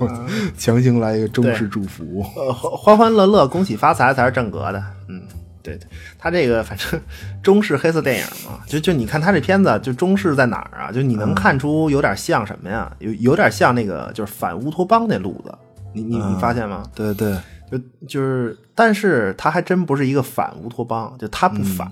[0.59, 4.83] 强行来一个中式祝福，呃，欢欢乐乐，恭喜发财才是正格的。
[5.09, 5.23] 嗯，
[5.67, 5.87] 对对，
[6.19, 7.01] 他这个反正
[7.43, 10.93] 中式黑色电影嘛，就就你看他这片子，就中式在哪儿啊？
[10.93, 12.91] 就你能看出有点像什么呀？
[13.01, 15.53] 有有点像那个就是反乌托邦那路子，
[15.93, 16.85] 你你你发现吗？
[16.95, 17.37] 对对，
[17.71, 21.91] 就就是，但是他还真不是一个反乌托邦，就他不反。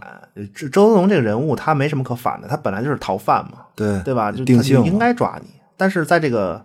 [0.55, 4.31] 周周泽龙这个人物他没什么可反的，他本来就是逃犯嘛，对对吧？
[4.33, 6.65] 就定性应该抓你，但是在这个。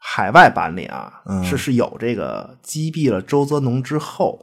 [0.00, 1.12] 海外版里啊，
[1.44, 4.38] 是是有这个击毙了周泽农之后，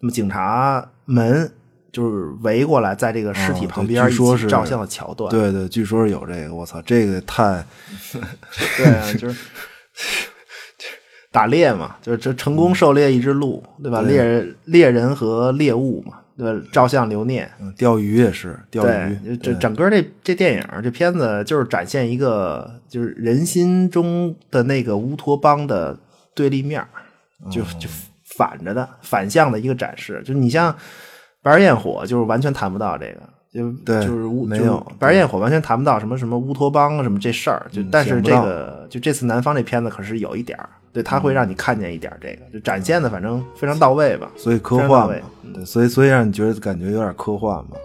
[0.00, 1.50] 那么警察门
[1.90, 5.30] 就是围过来，在这个尸体旁边说是照相的桥段。
[5.30, 6.54] 对对，据说是有这个。
[6.54, 7.64] 我操，这个太
[8.76, 9.38] 对啊，就是
[11.32, 14.02] 打猎嘛，就是这成功狩猎一只鹿，对吧？
[14.02, 16.18] 猎人猎人和猎物嘛。
[16.36, 19.36] 对，照相留念，钓鱼也是钓鱼。
[19.38, 25.98] 这整个这这电影这片子就是展现一个就是人心中的那个乌托邦的
[26.34, 26.80] 对立面，
[27.50, 27.88] 就就
[28.38, 30.22] 反着的反向的一个展示。
[30.24, 30.72] 就你像
[31.42, 33.20] 《白日焰火》，就是完全谈不到这个，
[33.52, 37.66] 就就是乌没有《白日焰火》完全谈不到什么什么乌托邦什么这事儿。
[37.72, 40.68] 就但是这个就这次南方这片子可是有一点儿。
[40.90, 44.30] 对，他会让你看见一点这个，就展现的反正非常到位吧。
[44.36, 45.14] 所以科幻嘛，
[45.52, 47.76] 对，所以所以让你觉得感觉有点科幻嘛。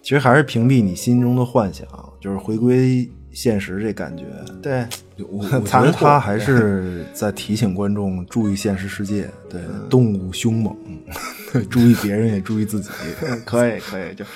[0.00, 1.86] 其实还是屏蔽你心中的幻想，
[2.20, 3.10] 就是回归
[3.40, 4.24] 现实这感觉。
[4.60, 4.86] 对，
[5.16, 9.26] 我我 觉得他 还是在提醒观众注意现实世界。
[9.48, 10.76] 对，动物凶猛，
[11.70, 12.90] 注意别人也注意自己。
[13.46, 14.26] 可以可以，就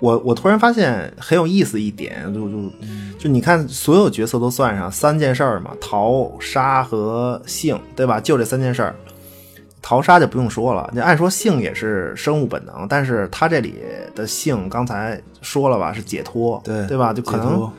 [0.00, 2.72] 我我突然发现很有意思一点，就就。
[3.18, 8.18] 就你看，所有角色都算上三件事儿嘛，逃杀和性，对吧？
[8.20, 8.94] 就这三件事儿，
[9.82, 10.88] 逃杀就不用说了。
[10.94, 13.74] 你按说性也是生物本能，但是他这里
[14.14, 17.12] 的性，刚才说了吧，是解脱，对对吧？
[17.12, 17.70] 就可能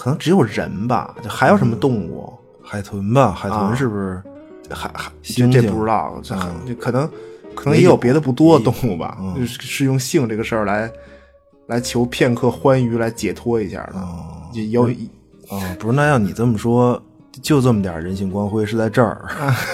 [0.00, 2.32] 可能只有人吧，就还有什么动物？
[2.62, 4.22] 海豚吧，海豚是不是？
[4.70, 6.18] 海海这不知道，
[6.66, 7.06] 这可能
[7.54, 10.90] 可能也有别的不多的动物吧，是用性这个事儿来
[11.66, 14.60] 来求片刻欢愉，来解脱一下的。
[14.70, 14.84] 有
[15.50, 17.02] 啊，不是那要你这么说，
[17.42, 19.28] 就这么点人性光辉是在这儿，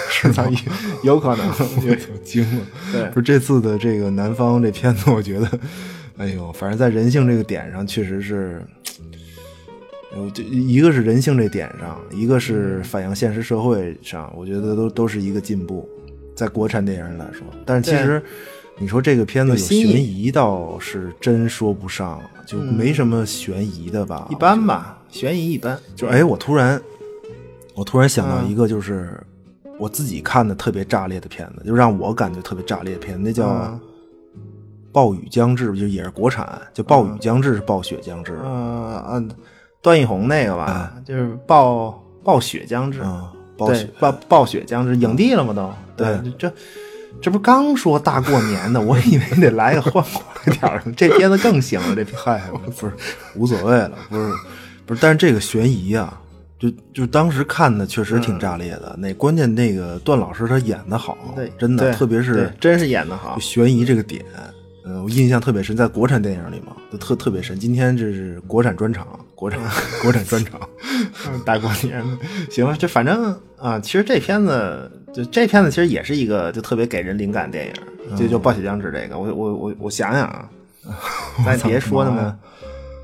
[0.09, 0.51] 是在
[1.03, 1.47] 有可能
[1.85, 2.65] 有惊了。
[2.91, 5.47] 对，不是这次的这个南方这片子，我觉得，
[6.17, 8.61] 哎呦，反正在人性这个点上，确实是，
[10.33, 15.87] 这一个是人性这点上，一个是反映现实社会上，我觉得都都是一个进步，
[16.35, 17.45] 在国产电影来说。
[17.65, 18.21] 但是其实
[18.77, 22.21] 你说这个片子有悬疑，倒是真说不上。
[22.45, 25.77] 就没什么悬疑的吧，一般吧，悬疑一般。
[25.97, 26.81] 就哎，我突然，
[27.75, 29.21] 我突然想到一个，就是
[29.77, 33.49] 我自己看的特别炸裂的片子，就让我感觉特别炸裂的片子，那叫
[34.93, 38.39] 《暴雨将至》，就也是国产，就《暴雨将至》是暴雪将至。
[38.45, 39.29] 嗯嗯，
[39.87, 42.99] 段奕宏那个吧，就是暴暴雪将至。
[43.03, 43.25] 嗯，
[43.57, 45.53] 暴雪暴暴雪将至，影帝了吗？
[45.53, 46.51] 都对，这。
[47.19, 50.03] 这不刚说大过年的，我以为得来个欢
[50.35, 51.95] 快点儿的，这片子更行了。
[51.95, 52.93] 这嗨，不是
[53.33, 54.31] 无所谓了，不是
[54.85, 56.21] 不是，但是这个悬疑啊，
[56.59, 58.95] 就就当时看的确实挺炸裂的。
[58.99, 64.23] 那关键那个段老师他演的好，对，真的，特别是真是演的好，悬疑这个点。
[64.89, 67.59] 嗯，我印象特别深，在国产电影里嘛，都特特别深。
[67.59, 69.59] 今天这是国产专场，国产
[70.01, 70.57] 国产专场，
[71.45, 72.17] 大过年的，
[72.49, 80.49] 行了，就反正啊，其实这片子就这片子其实也是一个就特别给人灵感电影，就就《暴雪将至》这个，我我我我想想啊，
[81.45, 82.39] 咱别说那么。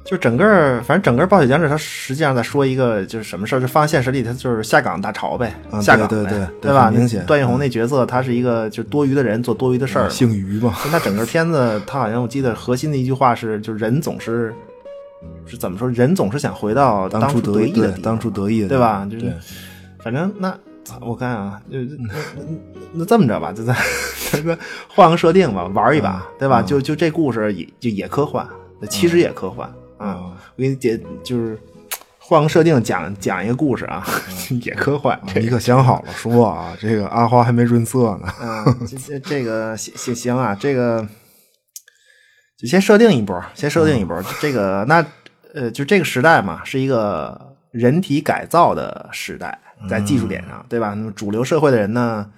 [0.05, 6.91] 就整个，反正整个《暴雪将至》，它实际上在说一个就是什么事儿，就放在现实里，它就是下岗大潮呗，下岗对对对吧？
[6.91, 10.75] 明显，段奕宏那角色，他是一个就多余的人做多余的事儿，姓余嘛。
[10.91, 14.53] 那整个片子，他好像我记得核心的一句话是，就是人总是
[15.45, 15.89] 是怎么说？
[15.89, 19.07] 人总是想回到当初得意的当初得意的，对吧？
[19.09, 19.33] 就是，
[20.03, 20.53] 反正那
[20.99, 21.77] 我看啊，就
[22.35, 22.43] 那
[22.91, 23.73] 那这么着吧，就在
[24.93, 26.61] 换个设定吧，玩一把，对吧？
[26.61, 28.45] 就就这故事也就也科幻，
[28.89, 29.73] 其实也科幻。
[29.97, 31.57] 啊，我给你解就是
[32.19, 34.05] 换个设定讲讲一个故事啊，
[34.63, 35.19] 也科幻。
[35.35, 38.33] 你可想好了说啊，这个阿花还没润色呢。
[38.41, 41.07] 嗯， 这这个行行行啊，这个
[42.57, 44.21] 就先设定一波，先设定一波。
[44.41, 45.05] 这个那
[45.53, 50.89] 呃，就这个时代嘛，是一个人体改造的时代，在技术点上，对吧？
[50.95, 52.29] 那么主流社会的人呢？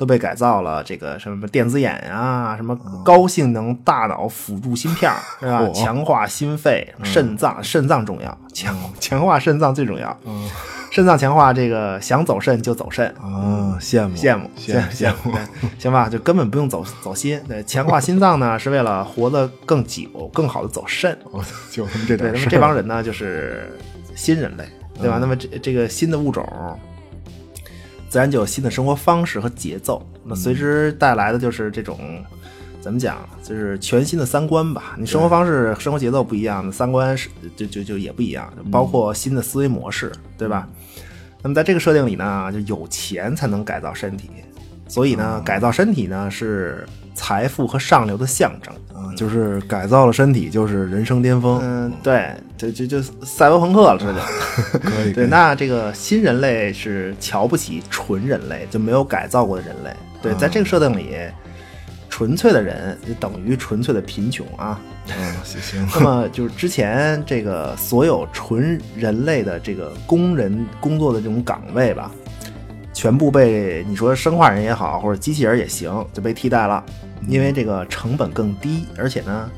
[0.00, 2.74] 都被改造了，这个什么电子眼啊，什么
[3.04, 5.68] 高性能大脑辅助芯片，是吧？
[5.74, 10.18] 强化心肺、肾脏，肾脏重要，强强化肾脏最重要。
[10.24, 10.48] 嗯
[10.90, 13.78] 肾脏强化，这个想走肾就走肾啊！
[13.78, 15.32] 羡慕羡慕羡慕羡慕，
[15.78, 16.08] 行吧？
[16.08, 17.40] 就根本不用走走心。
[17.46, 21.16] 对，强化心脏呢，是为了活得更久，更好的走肾。
[21.70, 23.78] 就这对，那么这帮人呢，就是
[24.16, 24.64] 新人类，
[25.00, 25.18] 对吧？
[25.20, 26.44] 那么这这个新的物种。
[28.10, 32.22] 自然就有新的生活方式和节奏，那随之带来的就是这种，
[32.80, 34.96] 怎么讲，就是全新的三观吧。
[34.98, 40.68] 你生活方式、生活节奏不一样，三观是就就就也不一样，包括新的思维模式，对吧？
[41.40, 44.28] 那么在这个设定里呢，就有钱才能改造身体，
[44.88, 46.84] 所以呢，改造身体呢是
[47.20, 49.12] 财富和上流的象征啊。
[49.14, 51.60] 就是改造了身体，就是人生巅峰。
[51.62, 55.12] 嗯，对，就就就赛博朋克了，这就 可以。
[55.12, 59.90] 对，那这个新人类是瞧不起纯人类，就没有改造过的人类。
[60.22, 61.16] 对，在这个设定里，
[62.08, 64.80] 纯粹的人就等于纯粹的贫穷啊。
[65.08, 65.86] 嗯，行。
[65.94, 72.10] 那么就是之前这个所有纯人类的这个工人工作的这种岗位吧，
[73.00, 76.84] 全部被你说生化人也好，或者机器人也行，就被替代了。
[77.26, 79.48] 因为这个成本更低，而且呢，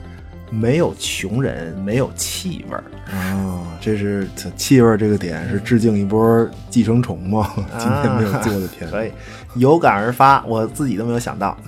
[0.48, 3.66] 没有穷人，没有气味儿啊。
[3.80, 7.50] 这是气味这个点是致敬一波寄生虫吗？
[7.80, 9.10] 今天没有做的片，可以
[9.56, 11.58] 有感而发，我自己都没有想到。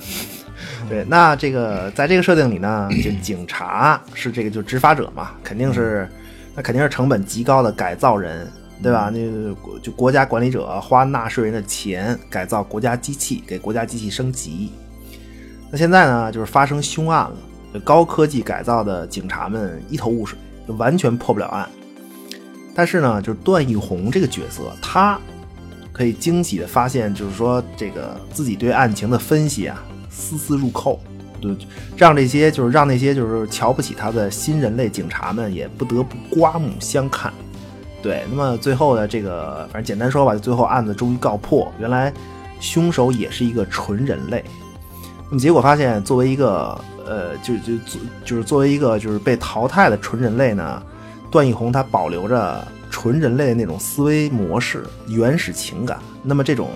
[0.89, 6.09] 对，那这个在这个设定里呢，就警察是这个就执法者嘛，肯定是
[6.55, 8.49] 那肯定是成本极高的改造人，
[8.85, 9.11] 对吧？
[9.11, 14.71] 那个就国家管理者花纳税人的钱改造国家机器，给国家机器升级。
[15.71, 21.67] 那现在呢，就是发生凶案了，高科技改造的警察们一头雾水，就完全破不了案。
[22.75, 25.19] 但是呢，就是段奕宏这个角色，他
[25.91, 31.01] 可以惊喜的发现，就是说这个自己对案情的分析啊，丝丝入扣，
[31.41, 31.57] 就，
[31.97, 37.33] 让这些就是让那些就是瞧不起他的新人类警察们也不得不刮目相看。
[38.05, 42.13] 对，那么最后的这个，反正简单说吧，最后案子终于告破，原来
[42.61, 44.45] 凶手也是一个纯人类。
[45.31, 47.73] 那么结果发现，作为一个呃，就就
[48.23, 50.83] 就是作为一个就是被淘汰的纯人类呢，
[51.31, 55.99] 段奕宏他保留着纯人类的那种思维模式、原始情感。
[56.23, 56.69] 那么这种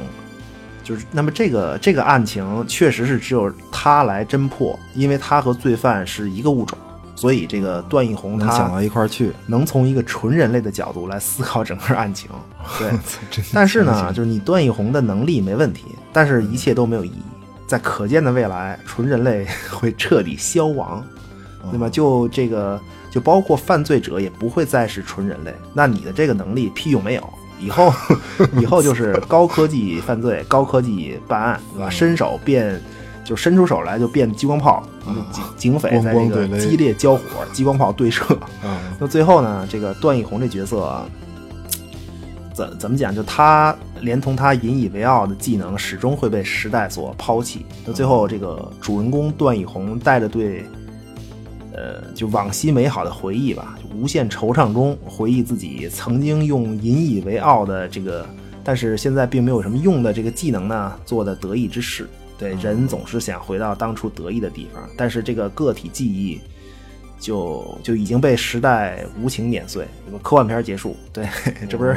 [0.82, 6.78] 就是那么这个这个案情确实是只有他来侦破，因为他和罪犯是一个物种，
[7.18, 12.30] 所以这个段奕宏他想到一块儿去，能从一个纯人类的角度来思考整个案情。
[12.78, 12.92] 对，
[13.52, 17.22] 但是呢，就是你段奕宏的能力没问题，但是一切都没有意义。
[17.66, 21.04] 在可见的未来，纯人类会彻底消亡，
[21.72, 25.52] 那么就这个就包括犯罪者也不会再是纯人类。
[25.74, 27.92] 那你的这个能力屁用没有，以后
[28.60, 31.90] 以后就是高科技犯罪、高科技办案，对吧？
[31.90, 32.80] 伸手变
[33.28, 34.82] 就伸出手来就变激光炮，
[35.30, 37.22] 警警匪在这个激烈交火，
[37.52, 38.24] 激光炮对射。
[38.98, 41.04] 那最后呢，这个段奕宏这角色。
[42.54, 43.14] 怎怎么讲？
[43.14, 47.64] 就他连同他引以为傲的技能，始终会被时代所抛弃。
[47.86, 50.64] 那最后，这个主人公段奕宏带着对，
[51.72, 58.26] 呃，就往昔美好的回忆吧，就无限惆怅中回忆自己曾经用引以为傲的这个，
[58.64, 62.08] 但是现在并没有什么用的这个技能呢，做的得意之事。
[62.38, 66.40] 对，人总是想回到当初得意的地方，但是这个个体记忆。
[67.20, 69.84] 就就已经被时代无情碾碎，
[70.22, 71.28] 科幻片结束，对，
[71.68, 71.92] 这不是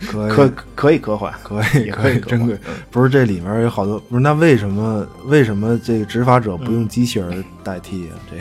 [0.00, 2.58] 可可可以科幻，可以可以，真贵，
[2.90, 8.18] 不是这里面有好多，不是那为什么为什么这个执法者不用机器人代替啊？
[8.28, 8.36] 这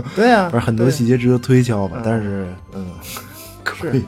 [0.00, 2.00] 个对啊，不是很多细节值得推敲吧？
[2.02, 2.86] 但是嗯，
[3.62, 4.02] 可以，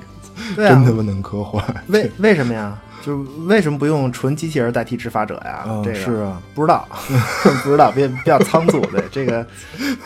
[0.57, 2.81] 真他妈能科幻，为为什么呀？
[3.03, 5.65] 就为什么不用纯机器人代替执法者呀？
[5.85, 6.87] 这个是啊，不知道，
[7.63, 8.81] 不知道，别比较仓促。
[8.93, 9.47] 对这个，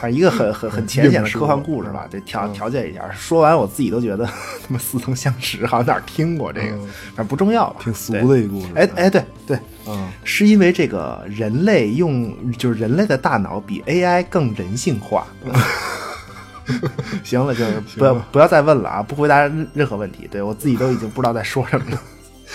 [0.01, 3.03] 反正一个很很很浅显的科幻故事吧，得调调节一下。
[3.13, 4.25] 说完我自己都觉得
[4.63, 6.77] 他妈似曾相识，好像哪儿听过这个，
[7.15, 7.77] 反正不重要吧。
[7.83, 8.69] 挺俗的一个故事。
[8.75, 15.27] 哎哎，对对，嗯，是因为这个人类用就是人类的大脑比 AI 更人性化。
[17.23, 19.41] 行了，就是不要不要再问了啊，不回答
[19.75, 20.27] 任何问题。
[20.31, 22.01] 对我自己都已经不知道在说什么了。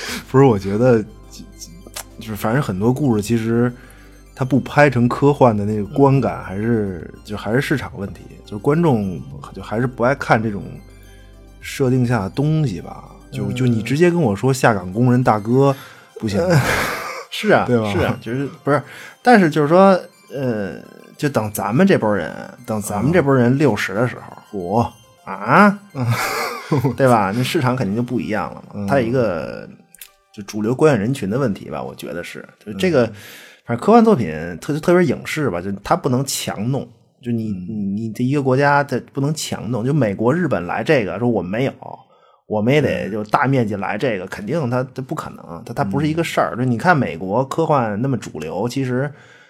[0.32, 1.04] 不是，我觉得
[2.20, 3.72] 就是反正很多故事，其实
[4.36, 9.22] 它不拍成科幻的那个观感，还是就还是市场问题，就是观众
[9.54, 10.64] 就还是不爱看这种
[11.62, 13.04] 设定下的东西吧。
[13.32, 15.76] 就就你直接跟我说下岗工人大哥
[16.20, 16.41] 不行，
[17.30, 17.91] 是啊， 对吧？
[17.93, 18.82] 是啊，就是不是？
[19.22, 20.00] 但是就是说，
[20.34, 20.82] 呃，
[21.16, 22.34] 就等咱们这波人，
[22.66, 24.16] 等咱们这波人六十的时
[24.52, 24.93] 候，我
[25.26, 25.78] 啊，
[26.97, 27.32] 对吧？
[27.36, 28.88] 那市场肯定就不一样了嘛。
[28.88, 29.70] 它有一个
[30.39, 33.05] 就主流观影人群的问题吧，我觉得是，就这个，
[33.65, 34.31] 反正科幻作品
[34.61, 36.87] 特特别影视吧，就它不能强弄，
[37.21, 41.73] 就你你你这一个国家它不能强弄，就美国、日本来这个说我们没有。
[42.47, 46.55] 我们也得就大面积来这个，肯定它它不可能，它它不是一个事儿。
[46.57, 49.07] 就你看美国科幻那么主流，其实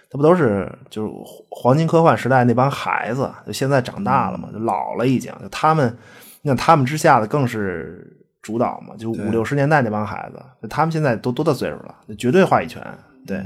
[0.09, 1.09] 它不都是就是
[1.49, 5.31] 黄金科幻时代那帮孩子，就现在长大了嘛，就老了已经。
[5.41, 5.97] 就他们，
[6.41, 8.05] 那他们之下的更是
[8.41, 11.95] 主导嘛，就五六十年代那帮孩子，就他们现在都多大岁数了？
[12.17, 12.81] 绝对话语权。
[13.25, 13.43] 对，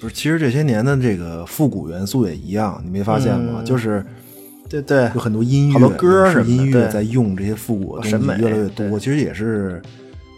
[0.00, 3.62] 不是，其实这些年的这个复古元素也一样，你没发现吗？
[3.64, 4.04] 就是。
[4.66, 8.98] 对对，有很多音乐，好多歌什么音乐在用这些复古的东西越来越多。
[8.98, 9.80] 其实也是，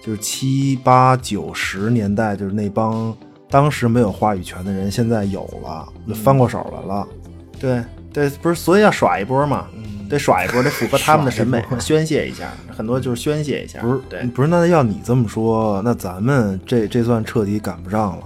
[0.04, 3.16] 就是七八九十年代，就是那帮
[3.48, 7.08] 当时没有话语权的人，现在有了，就翻过手来了。
[7.58, 7.82] 对
[8.12, 9.68] 对，不是，所以要耍一波嘛，
[10.08, 12.52] 得耍一波，得符合他们的审美，宣泄一下。
[12.76, 13.80] 很多就是宣泄一下。
[13.80, 18.24] 不是，对，不是，那要你这么说，那咱们这这算彻底赶不上了。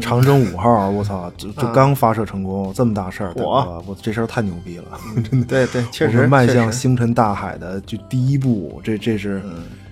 [0.00, 4.84] 长征五号，我操，就就刚发射成功，这么大事儿，我我这事儿太牛逼了，
[5.28, 5.44] 真的。
[5.48, 9.42] 对对，确实迈向星辰大海的就第一步，这这是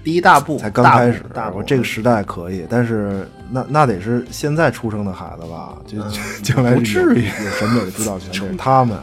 [0.03, 1.23] 第一大步，才刚开始。
[1.53, 5.77] 我这个时代可以，但是那那得是现在出生的孩子吧？
[5.87, 5.99] 就
[6.43, 8.97] 将来不至于有审美的主导权， 得是他们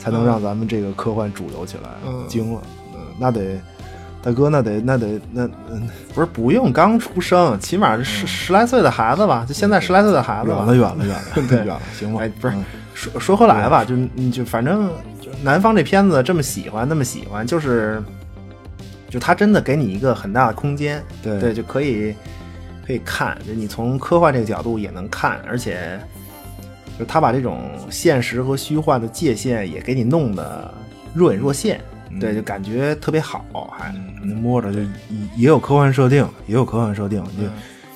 [0.00, 1.90] 才能让咱们这个科幻主流起来，
[2.26, 2.60] 惊了。
[2.94, 3.60] 嗯，那得。
[4.22, 9.46] 大哥，那得那得那嗯，不是不用刚出生，起码是十十来岁的孩子吧？
[9.48, 12.20] 就现在十来岁的孩子，远了远了 远了，对远了，行吧？
[12.20, 12.54] 哎不是
[12.92, 13.96] 说说回来吧，就
[14.30, 14.90] 就反正
[15.22, 18.02] 就南方这片子这么喜欢，那么喜欢，就是
[19.08, 22.14] 就他真的给你一个很大的空间，对对，就可以
[22.86, 25.98] 可以看，就你从科幻这个角度也能看，而且
[27.00, 30.72] 就他把这种现实和虚幻的界限也给你弄得
[31.14, 31.80] 若隐若现。
[32.20, 33.90] 对，就感觉特别好，还
[34.22, 34.80] 摸着就
[35.36, 37.44] 也有科幻设定，也有科幻设定，就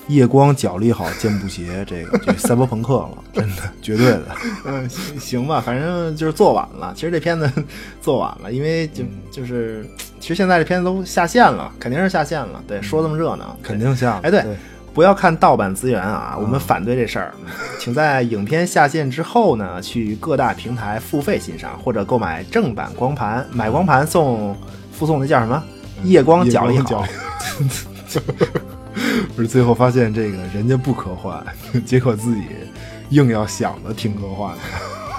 [0.06, 4.26] 夜光脚力好，健步鞋，这个就赛博朋克了，真的绝对的。
[4.64, 6.92] 嗯，行行吧，反正就是做晚了。
[6.94, 7.50] 其实这片子
[8.00, 9.02] 做晚了，因为就
[9.32, 9.84] 就是，
[10.20, 12.62] 其实现在这片子都下线了，肯定是下线了。
[12.68, 14.20] 对，说这么热闹，肯定下。
[14.22, 14.44] 哎，对。
[14.94, 16.36] 不要看盗版资源啊！
[16.40, 17.34] 我们反对这事儿，
[17.80, 23.44] 请在影片下线之后呢，去各大平台付费欣赏，或者购买正版光盘。
[23.50, 24.56] 买光盘送
[24.92, 25.60] 附送那叫什么？
[26.04, 27.04] 夜光脚力好。
[29.34, 31.44] 不是，最后发现这个人家不科幻，
[31.84, 32.42] 结果自己
[33.10, 34.62] 硬要想的挺科幻的。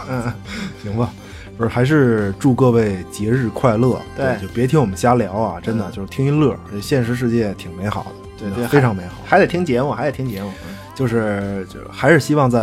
[0.10, 0.34] 嗯，
[0.82, 1.12] 行吧。
[1.58, 4.02] 不是，还是祝各位节日快乐。
[4.16, 5.60] 对，就别听我们瞎聊啊！
[5.62, 6.58] 真的就是听一乐。
[6.72, 8.25] 这现实世界挺美好的。
[8.38, 10.52] 对对，非常美好，还得听节目，还得听节目，
[10.94, 12.60] 就是就还是希望在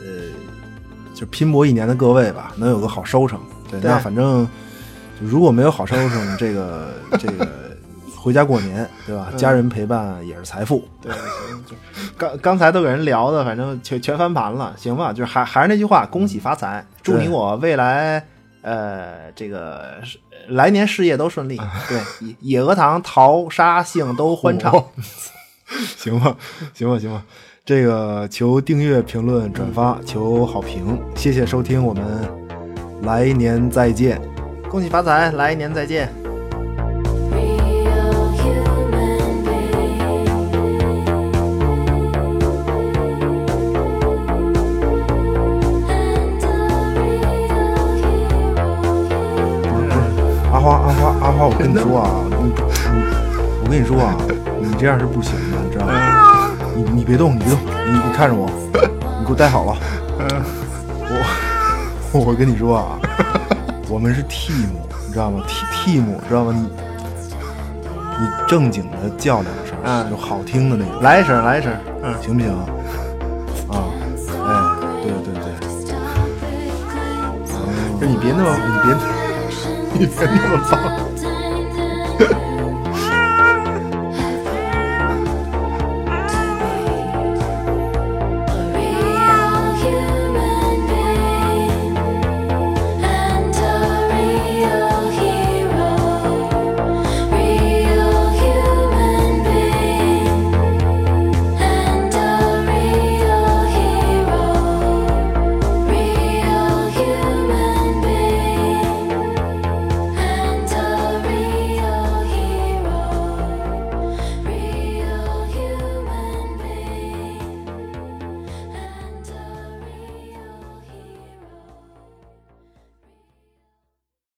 [0.00, 0.30] 呃，
[1.14, 3.40] 就拼搏一年的各位吧，能有个好收成。
[3.70, 4.46] 对，那反正
[5.20, 7.48] 如果没有好收成，这个这个
[8.16, 9.28] 回家过年，对吧？
[9.36, 10.86] 家人陪伴也是财富。
[11.00, 11.12] 对，
[11.66, 11.76] 就
[12.16, 15.12] 刚刚才都给人聊的，反正全全翻盘了，行吧？
[15.12, 18.24] 就是还还是那句话，恭喜发财，祝你我未来
[18.62, 19.94] 呃这个。
[20.48, 24.72] 来年事业都顺利，对野野鹅塘淘沙杏都欢畅，
[25.96, 26.36] 行吧，
[26.74, 27.22] 行吧，行吧，
[27.64, 32.04] 这个求订阅、评论、转发，求好评，谢谢收听，我们
[33.02, 34.20] 来年再见，
[34.68, 36.21] 恭喜发财，来年再见。
[51.62, 52.52] 跟你说啊，你你
[53.62, 54.16] 我跟你说啊，
[54.60, 56.50] 你这样是不行的，你知道吗？
[56.74, 58.50] 你你别动，你别动，你你看着我，
[59.20, 59.76] 你给我待好了。
[62.12, 62.98] 我我跟你说啊，
[63.88, 64.66] 我们是 team，
[65.06, 66.52] 你知道吗？T team，知道吗？
[66.52, 66.62] 你
[68.20, 72.50] 你正经的叫两声，就好听的那种，来一声，来一声，嗯，行不行？
[73.70, 73.86] 啊，
[74.48, 74.50] 哎，
[75.00, 75.46] 对对对，
[78.00, 78.96] 就你别那么，你别。
[79.94, 80.80] 你别那么棒。